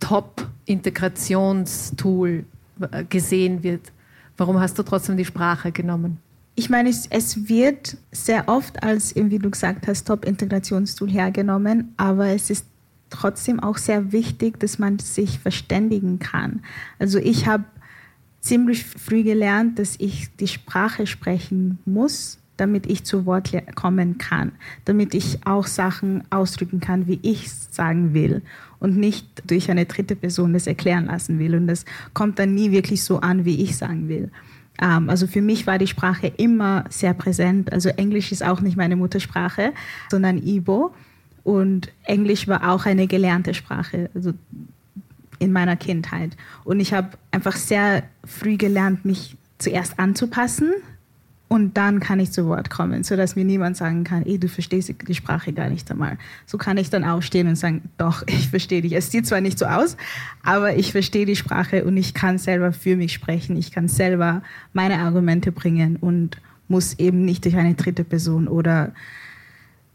[0.00, 2.44] Top-Integrationstool
[2.90, 3.92] äh, gesehen wird.
[4.36, 6.18] Warum hast du trotzdem die Sprache genommen?
[6.54, 12.28] Ich meine, es, es wird sehr oft als, wie du gesagt hast, Top-Integrationstool hergenommen, aber
[12.28, 12.66] es ist
[13.10, 16.60] trotzdem auch sehr wichtig, dass man sich verständigen kann.
[16.98, 17.64] Also ich habe
[18.40, 24.52] ziemlich früh gelernt, dass ich die Sprache sprechen muss, damit ich zu Wort kommen kann,
[24.84, 28.42] damit ich auch Sachen ausdrücken kann, wie ich es sagen will
[28.80, 31.54] und nicht durch eine dritte Person das erklären lassen will.
[31.54, 34.30] Und das kommt dann nie wirklich so an, wie ich sagen will.
[34.80, 37.72] Ähm, also für mich war die Sprache immer sehr präsent.
[37.72, 39.72] Also Englisch ist auch nicht meine Muttersprache,
[40.10, 40.92] sondern Ibo.
[41.48, 44.34] Und Englisch war auch eine gelernte Sprache, also
[45.38, 46.36] in meiner Kindheit.
[46.62, 50.74] Und ich habe einfach sehr früh gelernt, mich zuerst anzupassen
[51.48, 54.92] und dann kann ich zu Wort kommen, sodass mir niemand sagen kann, ey, du verstehst
[55.08, 56.18] die Sprache gar nicht einmal.
[56.44, 58.92] So kann ich dann aufstehen und sagen, doch, ich verstehe dich.
[58.92, 59.96] Es sieht zwar nicht so aus,
[60.42, 63.56] aber ich verstehe die Sprache und ich kann selber für mich sprechen.
[63.56, 64.42] Ich kann selber
[64.74, 66.36] meine Argumente bringen und
[66.68, 68.92] muss eben nicht durch eine dritte Person oder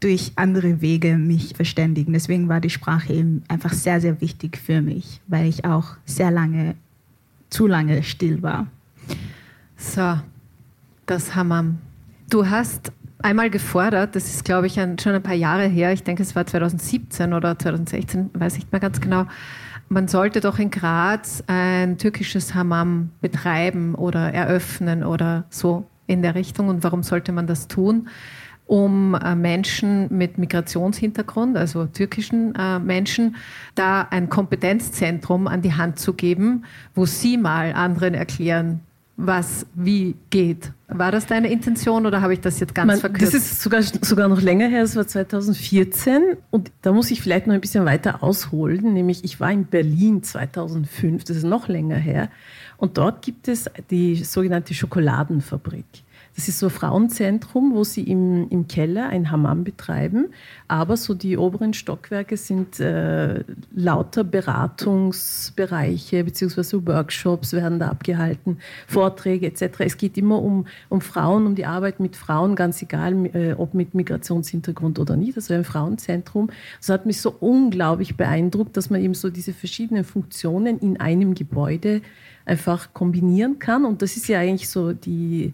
[0.04, 2.12] durch andere Wege mich verständigen.
[2.12, 6.30] Deswegen war die Sprache eben einfach sehr, sehr wichtig für mich, weil ich auch sehr
[6.30, 6.74] lange,
[7.48, 8.66] zu lange still war.
[9.78, 10.18] So,
[11.06, 11.78] das Hammam.
[12.28, 16.22] Du hast einmal gefordert, das ist glaube ich schon ein paar Jahre her, ich denke
[16.22, 19.26] es war 2017 oder 2016, weiß ich nicht mehr ganz genau,
[19.88, 26.34] man sollte doch in Graz ein türkisches Hammam betreiben oder eröffnen oder so in der
[26.34, 26.68] Richtung.
[26.68, 28.08] Und warum sollte man das tun?
[28.66, 33.36] Um äh, Menschen mit Migrationshintergrund, also türkischen äh, Menschen,
[33.74, 38.80] da ein Kompetenzzentrum an die Hand zu geben, wo sie mal anderen erklären,
[39.16, 40.72] was wie geht.
[40.88, 43.34] War das deine Intention oder habe ich das jetzt ganz Man, verkürzt?
[43.34, 47.46] Das ist sogar, sogar noch länger her, das war 2014 und da muss ich vielleicht
[47.46, 51.96] noch ein bisschen weiter ausholen, nämlich ich war in Berlin 2005, das ist noch länger
[51.96, 52.28] her
[52.76, 55.84] und dort gibt es die sogenannte Schokoladenfabrik.
[56.36, 60.26] Das ist so ein Frauenzentrum, wo sie im, im Keller ein Hammam betreiben.
[60.66, 68.58] Aber so die oberen Stockwerke sind äh, lauter Beratungsbereiche beziehungsweise Workshops werden da abgehalten,
[68.88, 69.80] Vorträge etc.
[69.80, 73.74] Es geht immer um, um Frauen, um die Arbeit mit Frauen, ganz egal, äh, ob
[73.74, 75.36] mit Migrationshintergrund oder nicht.
[75.36, 76.50] Ist ein Frauenzentrum.
[76.80, 81.34] Das hat mich so unglaublich beeindruckt, dass man eben so diese verschiedenen Funktionen in einem
[81.34, 82.02] Gebäude
[82.44, 83.84] einfach kombinieren kann.
[83.84, 85.52] Und das ist ja eigentlich so die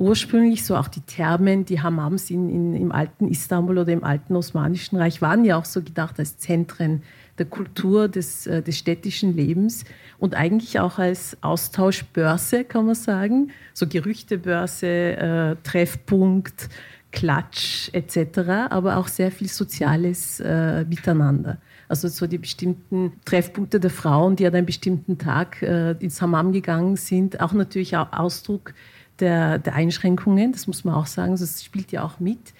[0.00, 4.34] ursprünglich so auch die Thermen, die Hammams in, in, im alten Istanbul oder im alten
[4.34, 7.02] Osmanischen Reich waren ja auch so gedacht als Zentren
[7.38, 9.84] der Kultur, des, äh, des städtischen Lebens
[10.18, 16.70] und eigentlich auch als Austauschbörse, kann man sagen, so Gerüchtebörse, äh, Treffpunkt,
[17.12, 21.58] Klatsch etc., aber auch sehr viel Soziales äh, miteinander.
[21.88, 26.52] Also so die bestimmten Treffpunkte der Frauen, die an einem bestimmten Tag äh, ins Hammam
[26.52, 28.74] gegangen sind, auch natürlich auch Ausdruck
[29.20, 32.54] der, der Einschränkungen, das muss man auch sagen, das spielt ja auch mit.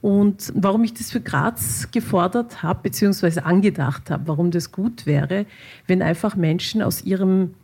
[0.00, 5.46] Und warum ich das für Graz gefordert habe, beziehungsweise angedacht habe, warum das gut wäre,
[5.86, 7.54] wenn einfach Menschen aus ihrem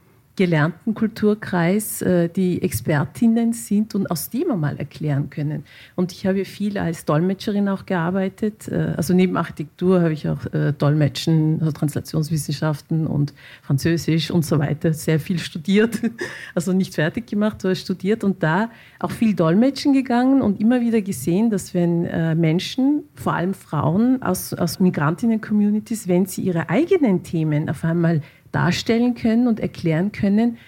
[0.41, 5.65] gelernten Kulturkreis äh, die Expertinnen sind und aus dem einmal erklären können.
[5.97, 8.67] Und ich habe viel als Dolmetscherin auch gearbeitet.
[8.67, 14.59] Äh, also neben Architektur habe ich auch äh, Dolmetschen, also Translationswissenschaften und Französisch und so
[14.59, 16.01] weiter sehr viel studiert.
[16.55, 21.01] Also nicht fertig gemacht, aber studiert und da auch viel Dolmetschen gegangen und immer wieder
[21.01, 22.03] gesehen, dass wenn
[22.39, 28.21] Menschen, vor allem Frauen aus, aus Migrantinnen-Communities, wenn sie ihre eigenen Themen auf einmal
[28.53, 30.59] darstellen können und erklären können,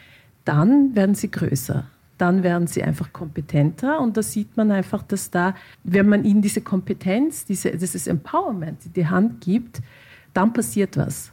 [0.45, 1.85] dann werden sie größer.
[2.19, 6.43] Dann werden sie einfach kompetenter und da sieht man einfach, dass da, wenn man ihnen
[6.43, 9.81] diese Kompetenz, diese, dieses Empowerment in die Hand gibt,
[10.33, 11.33] dann passiert was.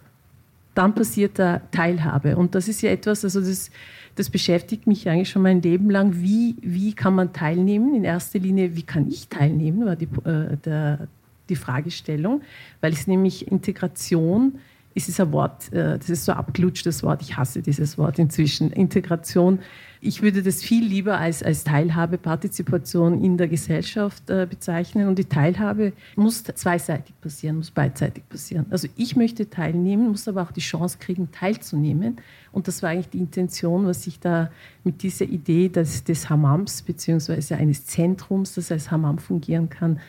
[0.74, 2.38] Dann passiert da Teilhabe.
[2.38, 3.70] Und das ist ja etwas, also das,
[4.16, 6.22] das beschäftigt mich eigentlich schon mein Leben lang.
[6.22, 7.94] Wie, wie kann man teilnehmen?
[7.94, 11.08] In erster Linie, wie kann ich teilnehmen, war die, äh, der,
[11.50, 12.42] die Fragestellung,
[12.82, 14.60] weil es nämlich Integration
[15.04, 18.20] es ist ein Wort, äh, das ist so ein abgelutschtes Wort, ich hasse dieses Wort
[18.20, 19.60] inzwischen, Integration.
[20.02, 25.10] Ich würde das viel lieber als, als Teilhabe, Partizipation in der Gesellschaft äh, bezeichnen.
[25.10, 28.66] Und die Teilhabe muss zweiseitig passieren, muss beidseitig passieren.
[28.70, 32.18] Also ich möchte teilnehmen, muss aber auch die Chance kriegen, teilzunehmen.
[32.52, 34.52] Und das war eigentlich die Intention, was ich da
[34.86, 40.00] mit dieser Idee des, des Hammams beziehungsweise eines Zentrums, das als Hammam fungieren kann,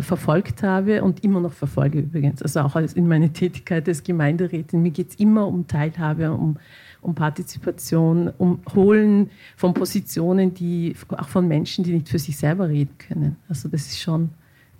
[0.00, 2.42] verfolgt habe und immer noch verfolge übrigens.
[2.42, 4.82] Also auch in meiner Tätigkeit als Gemeinderätin.
[4.82, 6.56] Mir geht es immer um Teilhabe, um,
[7.00, 12.68] um Partizipation, um Holen von Positionen, die auch von Menschen, die nicht für sich selber
[12.68, 13.36] reden können.
[13.48, 14.28] Also das ist schon,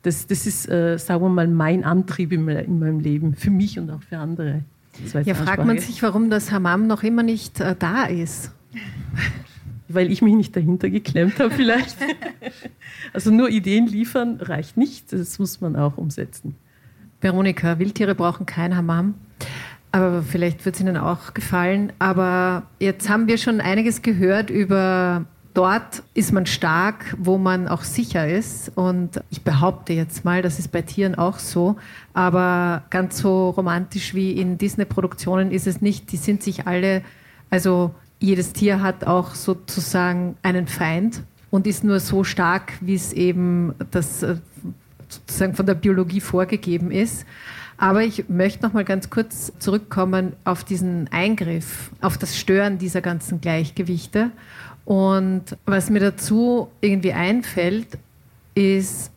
[0.03, 3.79] das, das ist, äh, sagen wir mal, mein Antrieb in, in, meinem Leben, für mich
[3.79, 4.63] und auch für andere.
[5.25, 8.53] Ja, fragt man sich, warum das Hammam noch immer nicht äh, da ist
[9.89, 11.97] weil ich mich nicht dahinter geklemmt habe vielleicht.
[13.15, 16.57] Also nur Ideen liefern reicht nicht, das muss man auch umsetzen.
[17.21, 19.15] Veronika, Wildtiere brauchen kein Hammam.
[19.93, 21.93] Aber vielleicht wird es Ihnen auch gefallen.
[21.99, 25.25] Aber jetzt haben wir schon einiges gehört über
[25.55, 28.71] dort ist man stark, wo man auch sicher ist.
[28.77, 31.77] Und ich behaupte jetzt mal, das ist bei Tieren auch so.
[32.15, 36.13] Aber ganz so romantisch wie in Disney-Produktionen ist es nicht.
[36.13, 37.03] Die sind sich alle,
[37.51, 43.13] also jedes Tier hat auch sozusagen einen Feind und ist nur so stark, wie es
[43.13, 44.37] eben das äh,
[45.09, 47.25] sozusagen von der Biologie vorgegeben ist.
[47.77, 53.01] Aber ich möchte noch mal ganz kurz zurückkommen auf diesen Eingriff, auf das Stören dieser
[53.01, 54.33] ganzen Gleichgewichte.
[54.85, 57.99] Und was mir dazu irgendwie einfällt,
[58.55, 59.13] ist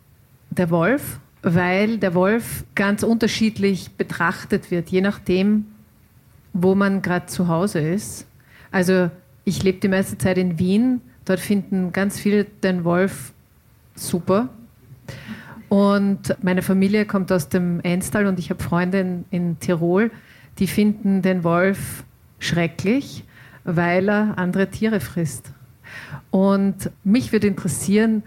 [0.52, 5.66] der Wolf, weil der Wolf ganz unterschiedlich betrachtet wird, je nachdem,
[6.54, 8.28] wo man gerade zu Hause ist.
[8.72, 9.12] Also
[9.44, 11.02] ich lebe die meiste Zeit in Wien.
[11.26, 13.34] Dort finden ganz viele den Wolf
[13.96, 14.50] super.
[15.70, 20.12] Und meine Familie kommt aus dem Enstal und ich habe Freunde in, in Tirol,
[20.60, 22.04] die finden den Wolf
[22.40, 23.24] schrecklich,
[23.64, 25.54] weil er andere Tiere frisst.
[26.30, 28.24] Und mich würde interessieren,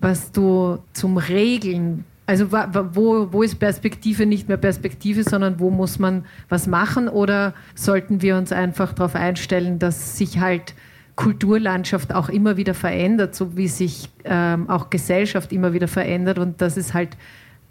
[0.00, 5.98] was du zum Regeln also wo, wo ist Perspektive nicht mehr Perspektive, sondern wo muss
[5.98, 7.08] man was machen?
[7.08, 10.74] Oder sollten wir uns einfach darauf einstellen, dass sich halt
[11.16, 16.60] Kulturlandschaft auch immer wieder verändert, so wie sich ähm, auch Gesellschaft immer wieder verändert und
[16.60, 17.16] dass es halt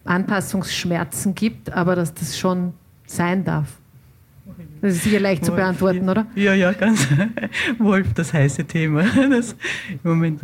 [0.06, 2.74] Anpassungsschmerzen gibt, aber dass das schon
[3.06, 3.80] sein darf?
[4.82, 6.25] Das ist sicher leicht zu beantworten, oder?
[6.36, 7.07] Ja, ja, ganz.
[7.77, 9.03] Wolf, das heiße Thema.
[9.32, 9.55] Das
[10.03, 10.41] im Moment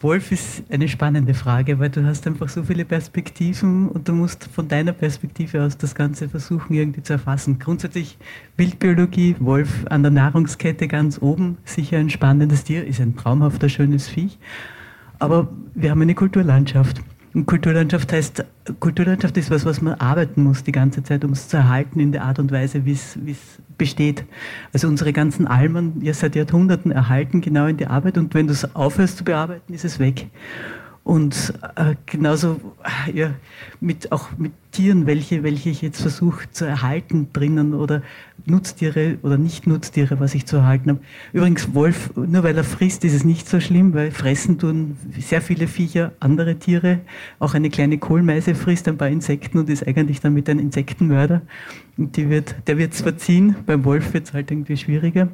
[0.00, 4.44] Wolf ist eine spannende Frage, weil du hast einfach so viele Perspektiven und du musst
[4.44, 7.58] von deiner Perspektive aus das Ganze versuchen irgendwie zu erfassen.
[7.58, 8.16] Grundsätzlich
[8.56, 14.08] Wildbiologie, Wolf an der Nahrungskette ganz oben, sicher ein spannendes Tier, ist ein traumhafter, schönes
[14.08, 14.38] Viech.
[15.18, 17.02] Aber wir haben eine Kulturlandschaft.
[17.46, 18.44] Kulturlandschaft heißt,
[18.80, 22.12] Kulturlandschaft ist was, was man arbeiten muss die ganze Zeit, um es zu erhalten in
[22.12, 23.18] der Art und Weise, wie es
[23.76, 24.24] besteht.
[24.72, 28.52] Also unsere ganzen Almen, ja seit Jahrhunderten erhalten genau in die Arbeit und wenn du
[28.52, 30.28] es aufhörst zu bearbeiten, ist es weg.
[31.04, 32.60] Und äh, genauso
[33.14, 33.30] ja,
[33.80, 38.02] mit, auch mit Tieren, welche, welche ich jetzt versuche zu erhalten drinnen oder
[38.48, 41.00] Nutztiere oder Nicht-Nutztiere, was ich zu erhalten habe.
[41.32, 45.40] Übrigens, Wolf, nur weil er frisst, ist es nicht so schlimm, weil fressen tun sehr
[45.40, 47.00] viele Viecher, andere Tiere.
[47.38, 51.42] Auch eine kleine Kohlmeise frisst ein paar Insekten und ist eigentlich damit ein Insektenmörder.
[51.96, 55.28] Und die wird, der wird es verziehen, beim Wolf wird es halt irgendwie schwieriger.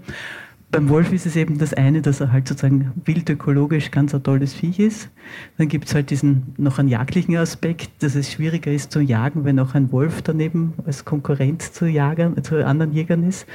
[0.74, 4.54] Beim Wolf ist es eben das eine, dass er halt sozusagen wildökologisch ganz ein tolles
[4.54, 5.08] Viech ist.
[5.56, 9.44] Dann gibt es halt diesen noch einen jagdlichen Aspekt, dass es schwieriger ist zu jagen,
[9.44, 13.46] wenn auch ein Wolf daneben als Konkurrent zu, Jagern, zu anderen Jägern ist.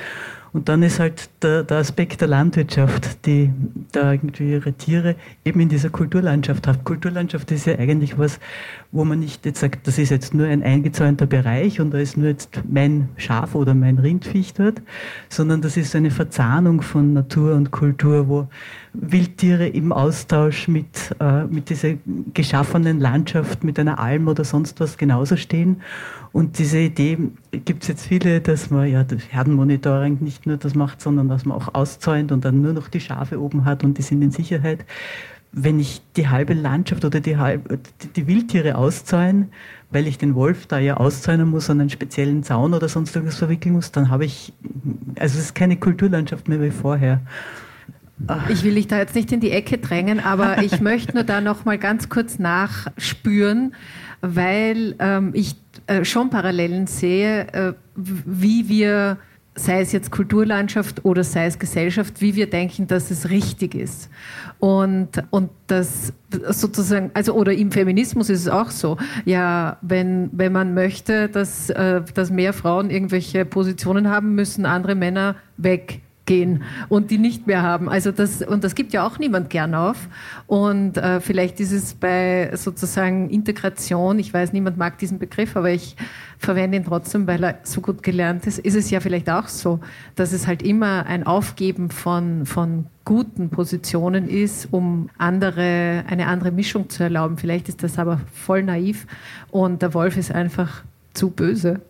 [0.53, 3.51] Und dann ist halt der, der, Aspekt der Landwirtschaft, die
[3.91, 6.85] da irgendwie ihre Tiere eben in dieser Kulturlandschaft hat.
[6.85, 8.39] Kulturlandschaft ist ja eigentlich was,
[8.91, 12.17] wo man nicht jetzt sagt, das ist jetzt nur ein eingezäunter Bereich und da ist
[12.17, 14.81] nur jetzt mein Schaf oder mein Rindviech dort,
[15.29, 18.47] sondern das ist eine Verzahnung von Natur und Kultur, wo
[18.93, 21.93] Wildtiere im Austausch mit, äh, mit dieser
[22.33, 25.81] geschaffenen Landschaft, mit einer Alm oder sonst was genauso stehen.
[26.31, 27.17] Und diese Idee
[27.51, 31.45] gibt es jetzt viele, dass man ja das Herdenmonitoring nicht nur das macht, sondern dass
[31.45, 34.31] man auch auszäunt und dann nur noch die Schafe oben hat und die sind in
[34.31, 34.83] Sicherheit
[35.51, 37.79] wenn ich die halbe Landschaft oder die, halbe,
[38.15, 39.47] die Wildtiere auszäune,
[39.89, 43.39] weil ich den Wolf da ja auszäunen muss und einen speziellen Zaun oder sonst irgendwas
[43.39, 44.53] verwickeln muss, dann habe ich,
[45.17, 47.21] also es ist keine Kulturlandschaft mehr wie vorher.
[48.49, 51.41] Ich will dich da jetzt nicht in die Ecke drängen, aber ich möchte nur da
[51.41, 53.73] noch mal ganz kurz nachspüren,
[54.21, 55.55] weil ähm, ich
[55.87, 59.17] äh, schon Parallelen sehe, äh, wie wir
[59.63, 64.09] sei es jetzt Kulturlandschaft oder sei es Gesellschaft, wie wir denken, dass es richtig ist.
[64.59, 66.13] Und, und das
[66.49, 68.97] sozusagen, also oder im Feminismus ist es auch so.
[69.25, 74.95] Ja, wenn, wenn man möchte, dass, äh, dass mehr Frauen irgendwelche Positionen haben, müssen andere
[74.95, 77.89] Männer weg gehen und die nicht mehr haben.
[77.89, 80.07] Also das, und das gibt ja auch niemand gern auf.
[80.45, 85.71] Und äh, vielleicht ist es bei sozusagen Integration, ich weiß, niemand mag diesen Begriff, aber
[85.71, 85.95] ich
[86.37, 89.79] verwende ihn trotzdem, weil er so gut gelernt ist, ist es ja vielleicht auch so,
[90.13, 96.51] dass es halt immer ein Aufgeben von, von guten Positionen ist, um andere, eine andere
[96.51, 97.37] Mischung zu erlauben.
[97.37, 99.07] Vielleicht ist das aber voll naiv
[99.49, 100.83] und der Wolf ist einfach
[101.15, 101.81] zu böse.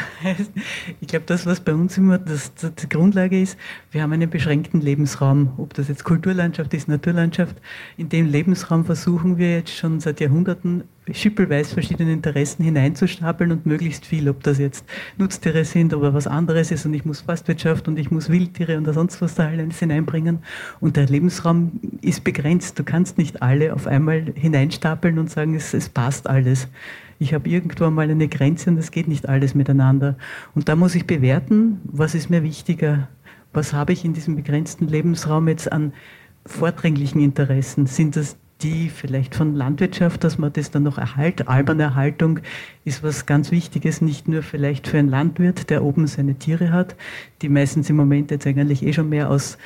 [1.00, 3.58] Ich glaube, das, was bei uns immer das, das, die Grundlage ist,
[3.90, 5.52] wir haben einen beschränkten Lebensraum.
[5.56, 7.56] Ob das jetzt Kulturlandschaft ist, Naturlandschaft,
[7.96, 14.06] in dem Lebensraum versuchen wir jetzt schon seit Jahrhunderten schippelweise verschiedene Interessen hineinzustapeln und möglichst
[14.06, 14.84] viel, ob das jetzt
[15.18, 18.92] Nutztiere sind oder was anderes ist und ich muss Forstwirtschaft und ich muss Wildtiere und
[18.92, 20.40] sonst was da alles hineinbringen.
[20.80, 22.78] Und der Lebensraum ist begrenzt.
[22.78, 26.68] Du kannst nicht alle auf einmal hineinstapeln und sagen, es, es passt alles
[27.18, 30.16] ich habe irgendwo mal eine Grenze und es geht nicht alles miteinander.
[30.54, 33.08] Und da muss ich bewerten, was ist mir wichtiger,
[33.52, 35.92] was habe ich in diesem begrenzten Lebensraum jetzt an
[36.44, 37.86] vordringlichen Interessen?
[37.86, 42.40] Sind das die vielleicht von Landwirtschaft, dass man das dann noch erhalt, Albernerhaltung
[42.84, 46.96] ist was ganz Wichtiges, nicht nur vielleicht für einen Landwirt, der oben seine Tiere hat,
[47.42, 49.58] die meistens im Moment jetzt eigentlich eh schon mehr aus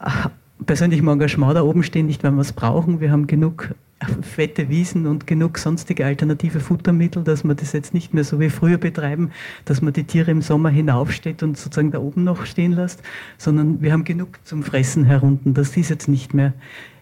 [0.00, 0.28] äh,
[0.64, 3.00] persönlichem Engagement da oben stehen, nicht weil wir es brauchen.
[3.00, 3.74] Wir haben genug
[4.22, 8.50] fette Wiesen und genug sonstige alternative Futtermittel, dass wir das jetzt nicht mehr so wie
[8.50, 9.30] früher betreiben,
[9.64, 13.02] dass man die Tiere im Sommer hinaufsteht und sozusagen da oben noch stehen lässt,
[13.38, 15.54] sondern wir haben genug zum Fressen herunten.
[15.54, 16.52] Das ist jetzt nicht mehr.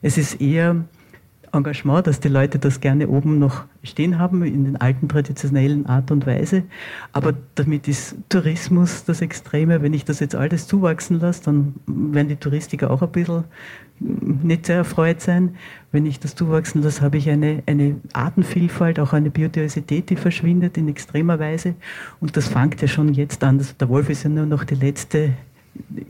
[0.02, 0.84] Es ist eher
[1.54, 6.10] Engagement, dass die Leute das gerne oben noch stehen haben, in den alten traditionellen Art
[6.10, 6.64] und Weise.
[7.12, 9.82] Aber damit ist Tourismus das Extreme.
[9.82, 13.44] Wenn ich das jetzt alles zuwachsen lasse, dann werden die Touristiker auch ein bisschen
[14.00, 15.56] nicht sehr erfreut sein.
[15.92, 20.76] Wenn ich das zuwachsen lasse, habe ich eine, eine Artenvielfalt, auch eine Biodiversität, die verschwindet
[20.76, 21.74] in extremer Weise.
[22.20, 23.64] Und das fängt ja schon jetzt an.
[23.78, 25.34] der Wolf ist ja nur noch die letzte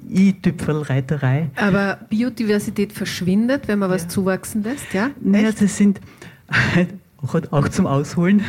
[0.09, 1.51] I-Tüpfelreiterei.
[1.57, 5.11] Aber Biodiversität verschwindet, wenn man was zuwachsen lässt, ja?
[5.21, 6.01] Naja, das sind
[7.51, 8.43] auch zum Ausholen.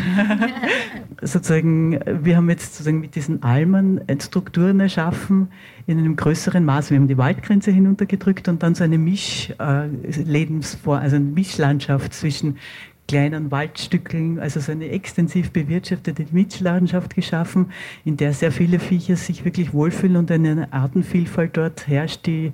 [1.22, 5.50] sozusagen, wir haben jetzt sozusagen mit diesen Almen Strukturen erschaffen
[5.88, 6.92] in einem größeren Maß.
[6.92, 12.58] Wir haben die Waldgrenze hinuntergedrückt und dann so eine Mischlebensform, äh, also eine Mischlandschaft zwischen
[13.08, 17.72] kleinen Waldstückeln, also so eine extensiv bewirtschaftete Mischlandschaft geschaffen,
[18.04, 22.54] in der sehr viele Viecher sich wirklich wohlfühlen und eine Artenvielfalt dort herrscht, die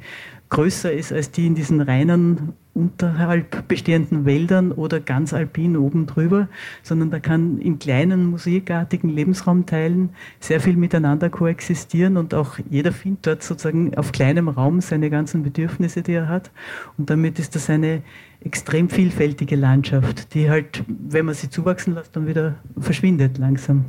[0.50, 6.48] größer ist als die in diesen reinen unterhalb bestehenden Wäldern oder ganz alpin oben drüber,
[6.84, 13.28] sondern da kann in kleinen musikartigen Lebensraumteilen sehr viel miteinander koexistieren und auch jeder findet
[13.28, 16.52] dort sozusagen auf kleinem Raum seine ganzen Bedürfnisse, die er hat.
[16.98, 18.04] Und damit ist das eine
[18.40, 23.86] extrem vielfältige Landschaft, die halt, wenn man sie zuwachsen lässt, dann wieder verschwindet langsam.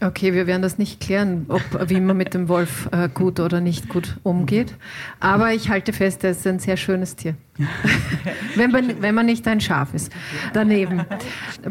[0.00, 3.60] Okay, wir werden das nicht klären, ob, wie man mit dem Wolf äh, gut oder
[3.60, 4.74] nicht gut umgeht.
[5.20, 7.34] Aber ich halte fest, er ist ein sehr schönes Tier.
[8.56, 10.12] wenn, man, wenn man nicht ein Schaf ist.
[10.52, 11.06] Daneben.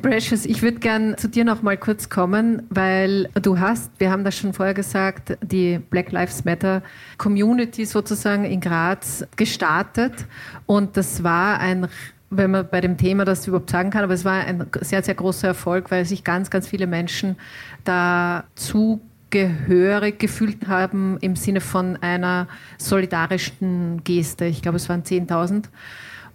[0.02, 4.24] Precious, ich würde gern zu dir noch mal kurz kommen, weil du hast, wir haben
[4.24, 6.82] das schon vorher gesagt, die Black Lives Matter
[7.20, 10.26] Community sozusagen in Graz gestartet.
[10.66, 11.88] Und das war ein
[12.30, 15.16] wenn man bei dem Thema das überhaupt sagen kann, aber es war ein sehr, sehr
[15.16, 17.36] großer Erfolg, weil sich ganz, ganz viele Menschen
[17.84, 22.48] da zugehörig gefühlt haben im Sinne von einer
[22.78, 24.46] solidarischen Geste.
[24.46, 25.66] Ich glaube, es waren 10.000.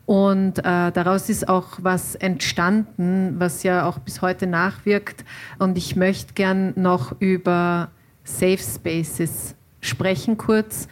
[0.07, 5.25] Und äh, daraus ist auch was entstanden, was ja auch bis heute nachwirkt.
[5.59, 7.91] Und ich möchte gern noch über
[8.25, 10.89] Safe Spaces sprechen kurz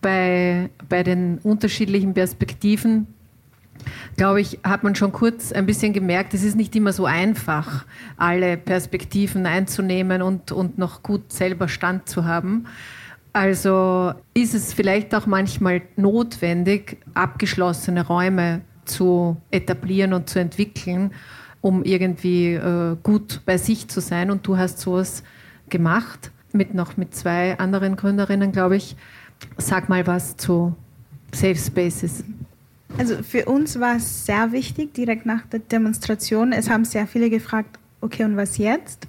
[0.00, 3.06] bei, bei den unterschiedlichen Perspektiven
[4.16, 7.84] glaube ich, hat man schon kurz ein bisschen gemerkt, es ist nicht immer so einfach,
[8.16, 12.66] alle Perspektiven einzunehmen und, und noch gut selber Stand zu haben.
[13.32, 21.12] Also ist es vielleicht auch manchmal notwendig, abgeschlossene Räume zu etablieren und zu entwickeln,
[21.60, 24.30] um irgendwie äh, gut bei sich zu sein.
[24.30, 25.22] Und du hast sowas
[25.70, 28.96] gemacht, mit noch mit zwei anderen Gründerinnen, glaube ich.
[29.56, 30.76] Sag mal was zu
[31.34, 32.24] Safe Spaces.
[32.98, 36.52] Also für uns war es sehr wichtig, direkt nach der Demonstration.
[36.52, 39.08] Es haben sehr viele gefragt, okay, und was jetzt?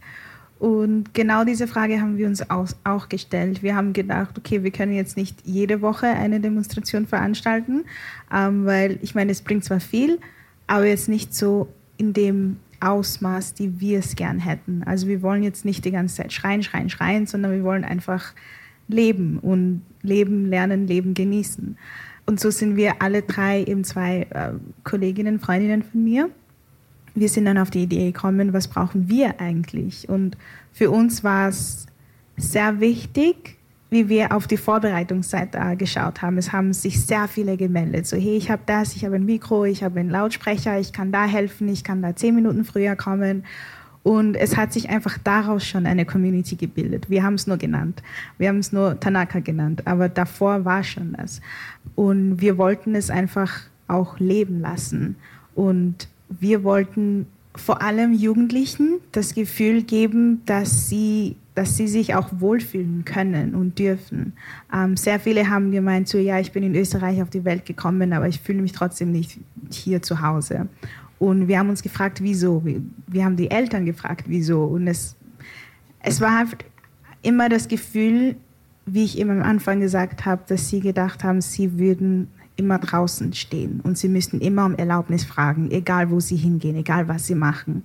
[0.59, 3.61] Und genau diese Frage haben wir uns auch gestellt.
[3.63, 7.83] Wir haben gedacht, okay, wir können jetzt nicht jede Woche eine Demonstration veranstalten,
[8.33, 10.19] ähm, weil ich meine, es bringt zwar viel,
[10.67, 11.67] aber jetzt nicht so
[11.97, 14.83] in dem Ausmaß, die wir es gern hätten.
[14.85, 18.33] Also wir wollen jetzt nicht die ganze Zeit schreien, schreien, schreien, sondern wir wollen einfach
[18.87, 21.77] leben und leben, lernen, leben, genießen.
[22.25, 24.53] Und so sind wir alle drei eben zwei äh,
[24.83, 26.29] Kolleginnen, Freundinnen von mir.
[27.15, 30.09] Wir sind dann auf die Idee gekommen, was brauchen wir eigentlich?
[30.09, 30.37] Und
[30.71, 31.85] für uns war es
[32.37, 33.57] sehr wichtig,
[33.93, 36.37] wie wir auf die Vorbereitungsseite geschaut haben.
[36.37, 38.07] Es haben sich sehr viele gemeldet.
[38.07, 41.11] So, hey, ich habe das, ich habe ein Mikro, ich habe einen Lautsprecher, ich kann
[41.11, 43.43] da helfen, ich kann da zehn Minuten früher kommen.
[44.03, 47.09] Und es hat sich einfach daraus schon eine Community gebildet.
[47.09, 48.03] Wir haben es nur genannt.
[48.37, 49.87] Wir haben es nur Tanaka genannt.
[49.87, 51.41] Aber davor war schon das.
[51.95, 55.15] Und wir wollten es einfach auch leben lassen.
[55.55, 62.29] Und wir wollten vor allem Jugendlichen das Gefühl geben, dass sie, dass sie sich auch
[62.31, 64.33] wohlfühlen können und dürfen.
[64.73, 68.11] Ähm, sehr viele haben gemeint, so ja, ich bin in Österreich auf die Welt gekommen,
[68.11, 69.39] aber ich fühle mich trotzdem nicht
[69.69, 70.67] hier zu Hause.
[71.23, 72.61] Und wir haben uns gefragt, wieso.
[73.07, 74.65] Wir haben die Eltern gefragt, wieso.
[74.65, 75.15] Und es,
[76.01, 76.57] es war einfach
[77.21, 78.35] immer das Gefühl,
[78.85, 83.31] wie ich immer am Anfang gesagt habe, dass sie gedacht haben, sie würden immer draußen
[83.31, 87.35] stehen und sie müssten immer um Erlaubnis fragen, egal wo sie hingehen, egal was sie
[87.35, 87.83] machen.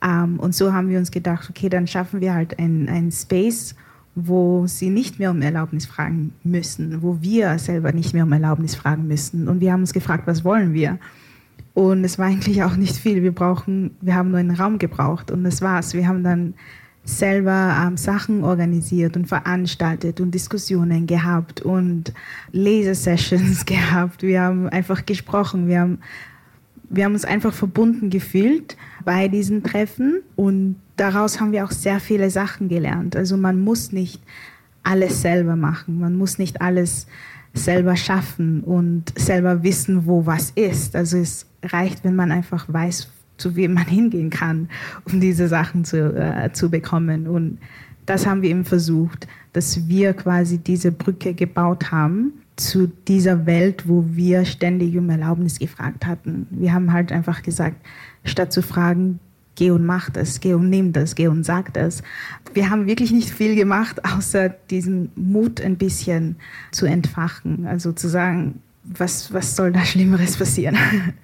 [0.00, 3.74] Ähm, und so haben wir uns gedacht, okay, dann schaffen wir halt einen Space,
[4.14, 8.76] wo sie nicht mehr um Erlaubnis fragen müssen, wo wir selber nicht mehr um Erlaubnis
[8.76, 9.48] fragen müssen.
[9.48, 11.00] Und wir haben uns gefragt, was wollen wir?
[11.74, 13.22] Und es war eigentlich auch nicht viel.
[13.22, 15.94] Wir brauchen, wir haben nur einen Raum gebraucht und das war's.
[15.94, 16.54] Wir haben dann
[17.04, 22.12] selber ähm, Sachen organisiert und veranstaltet und Diskussionen gehabt und
[22.52, 24.22] Lesesessions gehabt.
[24.22, 25.68] Wir haben einfach gesprochen.
[25.68, 25.98] Wir haben,
[26.88, 32.00] wir haben uns einfach verbunden gefühlt bei diesen Treffen und daraus haben wir auch sehr
[32.00, 33.16] viele Sachen gelernt.
[33.16, 34.22] Also man muss nicht
[34.82, 36.00] alles selber machen.
[36.00, 37.06] Man muss nicht alles
[37.54, 40.94] selber schaffen und selber wissen, wo was ist.
[40.94, 44.68] Also es reicht, wenn man einfach weiß, zu wem man hingehen kann,
[45.10, 47.26] um diese Sachen zu, äh, zu bekommen.
[47.26, 47.58] Und
[48.06, 53.88] das haben wir eben versucht, dass wir quasi diese Brücke gebaut haben zu dieser Welt,
[53.88, 56.46] wo wir ständig um Erlaubnis gefragt hatten.
[56.50, 57.76] Wir haben halt einfach gesagt,
[58.24, 59.18] statt zu fragen,
[59.60, 62.02] geh und mach das, geh und nimm das, geh und sag das.
[62.54, 66.36] Wir haben wirklich nicht viel gemacht, außer diesen Mut ein bisschen
[66.70, 67.66] zu entfachen.
[67.66, 70.76] Also zu sagen, was, was soll da Schlimmeres passieren?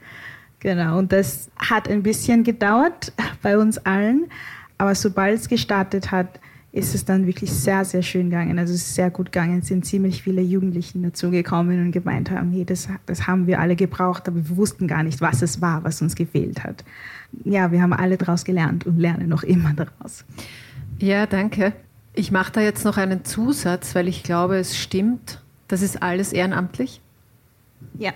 [0.60, 3.12] Genau, und das hat ein bisschen gedauert
[3.42, 4.24] bei uns allen,
[4.78, 6.40] aber sobald es gestartet hat,
[6.72, 8.58] ist es dann wirklich sehr, sehr schön gegangen.
[8.58, 9.60] Also es ist sehr gut gegangen.
[9.60, 13.76] Es sind ziemlich viele Jugendlichen dazugekommen und gemeint haben, hey, das, das haben wir alle
[13.76, 16.84] gebraucht, aber wir wussten gar nicht, was es war, was uns gefehlt hat.
[17.44, 20.24] Ja, wir haben alle daraus gelernt und lernen noch immer daraus.
[20.98, 21.72] Ja, danke.
[22.14, 25.42] Ich mache da jetzt noch einen Zusatz, weil ich glaube, es stimmt.
[25.68, 27.00] Das ist alles ehrenamtlich.
[27.98, 28.12] Ja.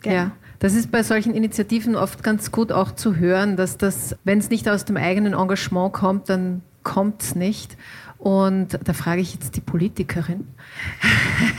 [0.00, 0.14] Genau.
[0.14, 0.30] Ja.
[0.58, 4.50] Das ist bei solchen Initiativen oft ganz gut auch zu hören, dass das, wenn es
[4.50, 7.76] nicht aus dem eigenen Engagement kommt, dann kommt es nicht.
[8.18, 10.48] Und da frage ich jetzt die Politikerin.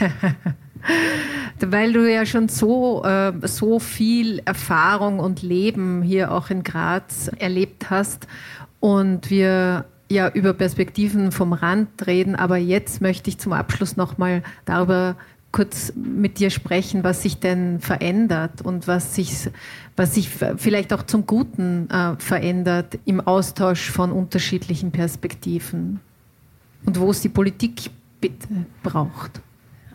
[1.60, 7.30] Weil du ja schon so, äh, so viel Erfahrung und Leben hier auch in Graz
[7.38, 8.26] erlebt hast
[8.80, 14.42] und wir ja über Perspektiven vom Rand reden, aber jetzt möchte ich zum Abschluss nochmal
[14.64, 15.16] darüber
[15.52, 19.48] kurz mit dir sprechen, was sich denn verändert und was sich,
[19.96, 26.00] was sich vielleicht auch zum Guten äh, verändert im Austausch von unterschiedlichen Perspektiven
[26.84, 28.48] und wo es die Politik bitte
[28.82, 29.40] braucht.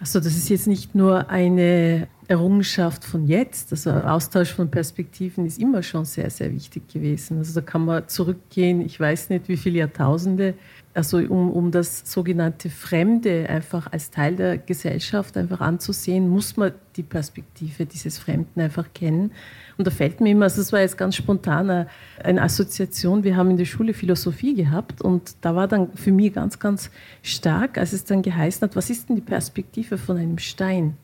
[0.06, 5.60] Also das ist jetzt nicht nur eine Errungenschaft von jetzt, also Austausch von Perspektiven ist
[5.60, 7.40] immer schon sehr, sehr wichtig gewesen.
[7.40, 10.54] Also da kann man zurückgehen, ich weiß nicht wie viele Jahrtausende,
[10.96, 16.72] also um, um das sogenannte Fremde einfach als Teil der Gesellschaft einfach anzusehen, muss man
[16.96, 19.32] die Perspektive dieses Fremden einfach kennen.
[19.78, 21.88] Und da fällt mir immer, also das war jetzt ganz spontan eine,
[22.24, 26.34] eine Assoziation, wir haben in der Schule Philosophie gehabt und da war dann für mich
[26.34, 26.90] ganz, ganz
[27.22, 30.96] stark, als es dann geheißen hat, was ist denn die Perspektive von einem Stein?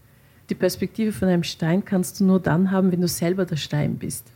[0.50, 3.96] Die Perspektive von einem Stein kannst du nur dann haben, wenn du selber der Stein
[3.96, 4.32] bist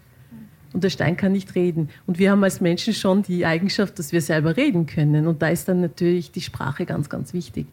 [0.74, 1.90] und der Stein kann nicht reden.
[2.06, 5.28] Und wir haben als Menschen schon die Eigenschaft, dass wir selber reden können.
[5.28, 7.68] Und da ist dann natürlich die Sprache ganz, ganz wichtig.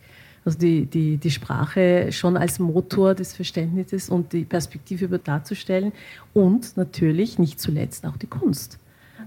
[0.45, 5.93] Also die, die, die Sprache schon als Motor des Verständnisses und die Perspektive über darzustellen
[6.35, 8.79] und natürlich nicht zuletzt auch die Kunst.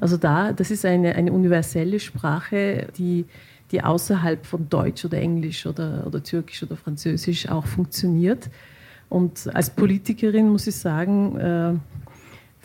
[0.02, 3.26] Also da, das ist eine, eine universelle Sprache, die,
[3.72, 8.50] die außerhalb von Deutsch oder Englisch oder, oder Türkisch oder Französisch auch funktioniert.
[9.08, 11.74] Und als Politikerin muss ich sagen, äh,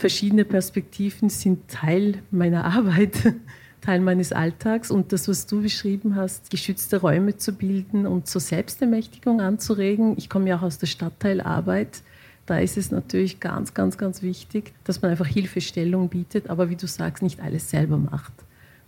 [0.01, 3.35] verschiedene Perspektiven sind Teil meiner Arbeit,
[3.81, 4.91] Teil meines Alltags.
[4.91, 10.15] Und das, was du beschrieben hast, geschützte Räume zu bilden und zur Selbstermächtigung anzuregen.
[10.19, 12.03] Ich komme ja auch aus der Stadtteilarbeit.
[12.47, 16.77] Da ist es natürlich ganz, ganz, ganz wichtig, dass man einfach Hilfestellung bietet, aber wie
[16.77, 18.33] du sagst, nicht alles selber macht.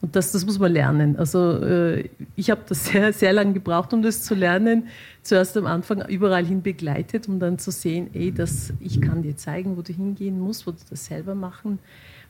[0.02, 1.16] Und das, das muss man lernen.
[1.16, 4.88] Also äh, ich habe das sehr, sehr lange gebraucht, um das zu lernen.
[5.22, 9.36] Zuerst am Anfang überall hin begleitet, um dann zu sehen, ey, das, ich kann dir
[9.36, 11.78] zeigen, wo du hingehen musst, wo du das selber machen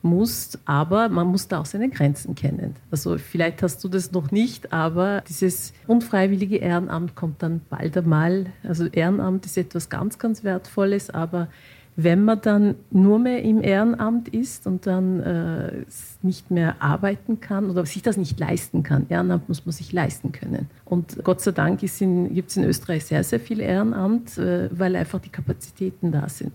[0.03, 0.59] musst.
[0.65, 2.75] Aber man muss da auch seine Grenzen kennen.
[2.91, 8.45] Also vielleicht hast du das noch nicht, aber dieses unfreiwillige Ehrenamt kommt dann bald einmal.
[8.61, 11.47] Also Ehrenamt ist etwas ganz, ganz Wertvolles, aber
[11.95, 15.83] wenn man dann nur mehr im Ehrenamt ist und dann äh,
[16.23, 20.31] nicht mehr arbeiten kann oder sich das nicht leisten kann, Ehrenamt muss man sich leisten
[20.31, 20.69] können.
[20.85, 25.19] Und Gott sei Dank gibt es in Österreich sehr, sehr viel Ehrenamt, äh, weil einfach
[25.19, 26.53] die Kapazitäten da sind.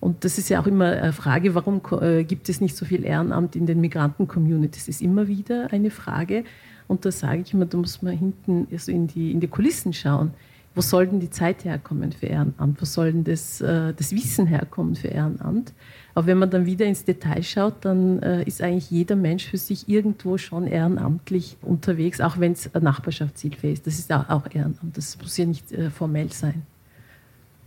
[0.00, 3.04] Und das ist ja auch immer eine Frage, warum äh, gibt es nicht so viel
[3.04, 4.86] Ehrenamt in den Migranten-Communities?
[4.86, 6.44] Das ist immer wieder eine Frage.
[6.88, 9.92] Und da sage ich immer, da muss man hinten also in, die, in die Kulissen
[9.92, 10.32] schauen
[10.76, 12.80] wo soll denn die Zeit herkommen für Ehrenamt?
[12.80, 15.72] Wo soll denn das, äh, das Wissen herkommen für Ehrenamt?
[16.14, 19.56] Aber wenn man dann wieder ins Detail schaut, dann äh, ist eigentlich jeder Mensch für
[19.56, 23.86] sich irgendwo schon ehrenamtlich unterwegs, auch wenn es Nachbarschaftshilfe ist.
[23.86, 26.62] Das ist auch Ehrenamt, das muss ja nicht äh, formell sein.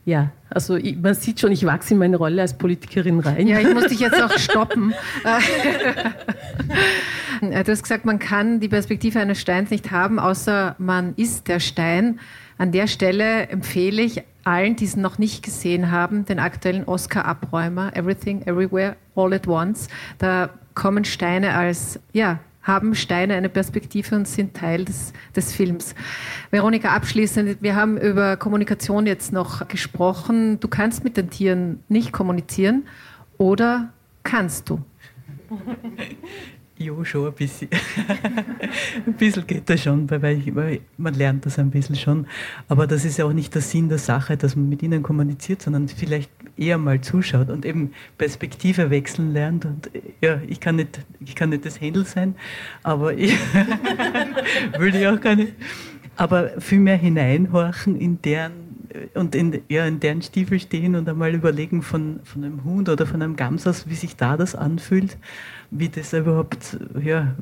[0.05, 3.47] Ja, also ich, man sieht schon, ich wachse in meine Rolle als Politikerin rein.
[3.47, 4.93] Ja, ich muss dich jetzt auch stoppen.
[7.41, 11.59] du hast gesagt, man kann die Perspektive eines Steins nicht haben, außer man ist der
[11.59, 12.19] Stein.
[12.59, 17.95] An der Stelle empfehle ich allen, die es noch nicht gesehen haben, den aktuellen Oscar-Abräumer
[17.95, 19.87] Everything, Everywhere, All at Once.
[20.17, 25.95] Da kommen Steine als, ja, haben Steine eine Perspektive und sind Teil des, des Films.
[26.51, 30.59] Veronika, abschließend, wir haben über Kommunikation jetzt noch gesprochen.
[30.59, 32.85] Du kannst mit den Tieren nicht kommunizieren
[33.37, 33.93] oder
[34.23, 34.83] kannst du?
[36.81, 37.67] Ja, schon ein bisschen.
[39.05, 42.25] ein bisschen geht das schon, weil, man lernt das ein bisschen schon.
[42.69, 45.61] Aber das ist ja auch nicht der Sinn der Sache, dass man mit ihnen kommuniziert,
[45.61, 49.65] sondern vielleicht eher mal zuschaut und eben Perspektive wechseln lernt.
[49.65, 52.35] Und ja, ich kann nicht, ich kann nicht das Händel sein,
[52.81, 53.37] aber ich
[54.77, 55.51] würde ich auch gar nicht.
[56.15, 58.68] Aber viel mehr hineinhorchen in deren
[59.13, 63.05] und in, ja, in deren Stiefel stehen und einmal überlegen von, von einem Hund oder
[63.05, 65.17] von einem Gamsas, wie sich da das anfühlt
[65.71, 67.35] wie das überhaupt, ja,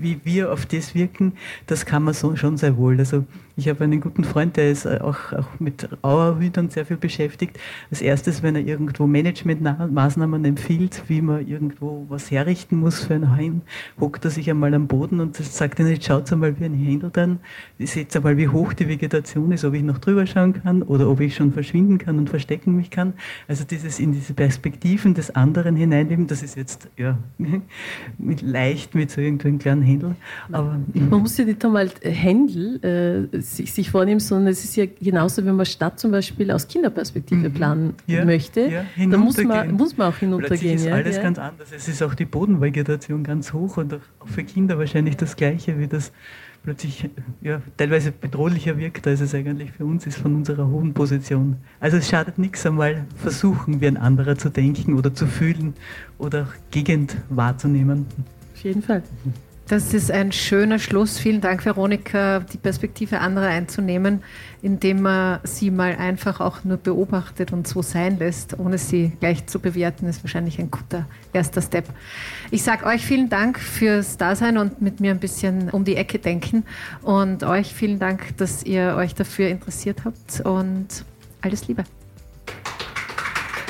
[0.00, 1.34] wie wir auf das wirken,
[1.66, 2.98] das kann man so schon sehr wohl.
[2.98, 3.24] Also
[3.60, 7.58] ich habe einen guten Freund, der ist auch, auch mit Auerhütern sehr viel beschäftigt.
[7.90, 13.36] Als erstes, wenn er irgendwo Managementmaßnahmen empfiehlt, wie man irgendwo was herrichten muss für ein
[13.36, 13.60] Heim,
[14.00, 17.10] hockt er sich einmal am Boden und sagt dann, jetzt schaut einmal wie ein Händel
[17.12, 17.40] dann,
[17.78, 21.20] seht einmal, wie hoch die Vegetation ist, ob ich noch drüber schauen kann oder ob
[21.20, 23.12] ich schon verschwinden kann und verstecken mich kann.
[23.46, 27.18] Also dieses in diese Perspektiven des anderen hineinnehmen, das ist jetzt, ja,
[28.18, 30.14] mit, leicht mit so irgendeinem kleinen Händel.
[30.50, 35.44] Aber, Man muss ja nicht einmal Händel äh, sich vornimmt, sondern es ist ja genauso,
[35.44, 37.54] wenn man Stadt zum Beispiel aus Kinderperspektive mhm.
[37.54, 40.76] planen ja, möchte, ja, dann muss man, muss man auch hinuntergehen.
[40.76, 41.22] Es ist alles ja.
[41.22, 41.68] ganz anders.
[41.74, 45.86] Es ist auch die Bodenvegetation ganz hoch und auch für Kinder wahrscheinlich das Gleiche wie
[45.86, 46.12] das
[46.62, 47.08] plötzlich
[47.40, 51.56] ja, teilweise bedrohlicher wirkt, als es eigentlich für uns ist von unserer hohen Position.
[51.80, 55.74] Also es schadet nichts einmal versuchen, wie ein anderer zu denken oder zu fühlen
[56.18, 58.06] oder Gegend wahrzunehmen.
[58.54, 59.02] Auf jeden Fall.
[59.70, 61.16] Das ist ein schöner Schluss.
[61.16, 64.20] Vielen Dank, Veronika, die Perspektive anderer einzunehmen,
[64.62, 69.46] indem man sie mal einfach auch nur beobachtet und so sein lässt, ohne sie gleich
[69.46, 71.84] zu bewerten, ist wahrscheinlich ein guter erster Step.
[72.50, 76.18] Ich sage euch vielen Dank fürs Dasein und mit mir ein bisschen um die Ecke
[76.18, 76.64] denken
[77.02, 81.04] und euch vielen Dank, dass ihr euch dafür interessiert habt und
[81.42, 81.84] alles Liebe.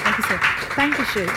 [0.02, 0.40] Danke sehr.
[0.74, 1.28] Dankeschön.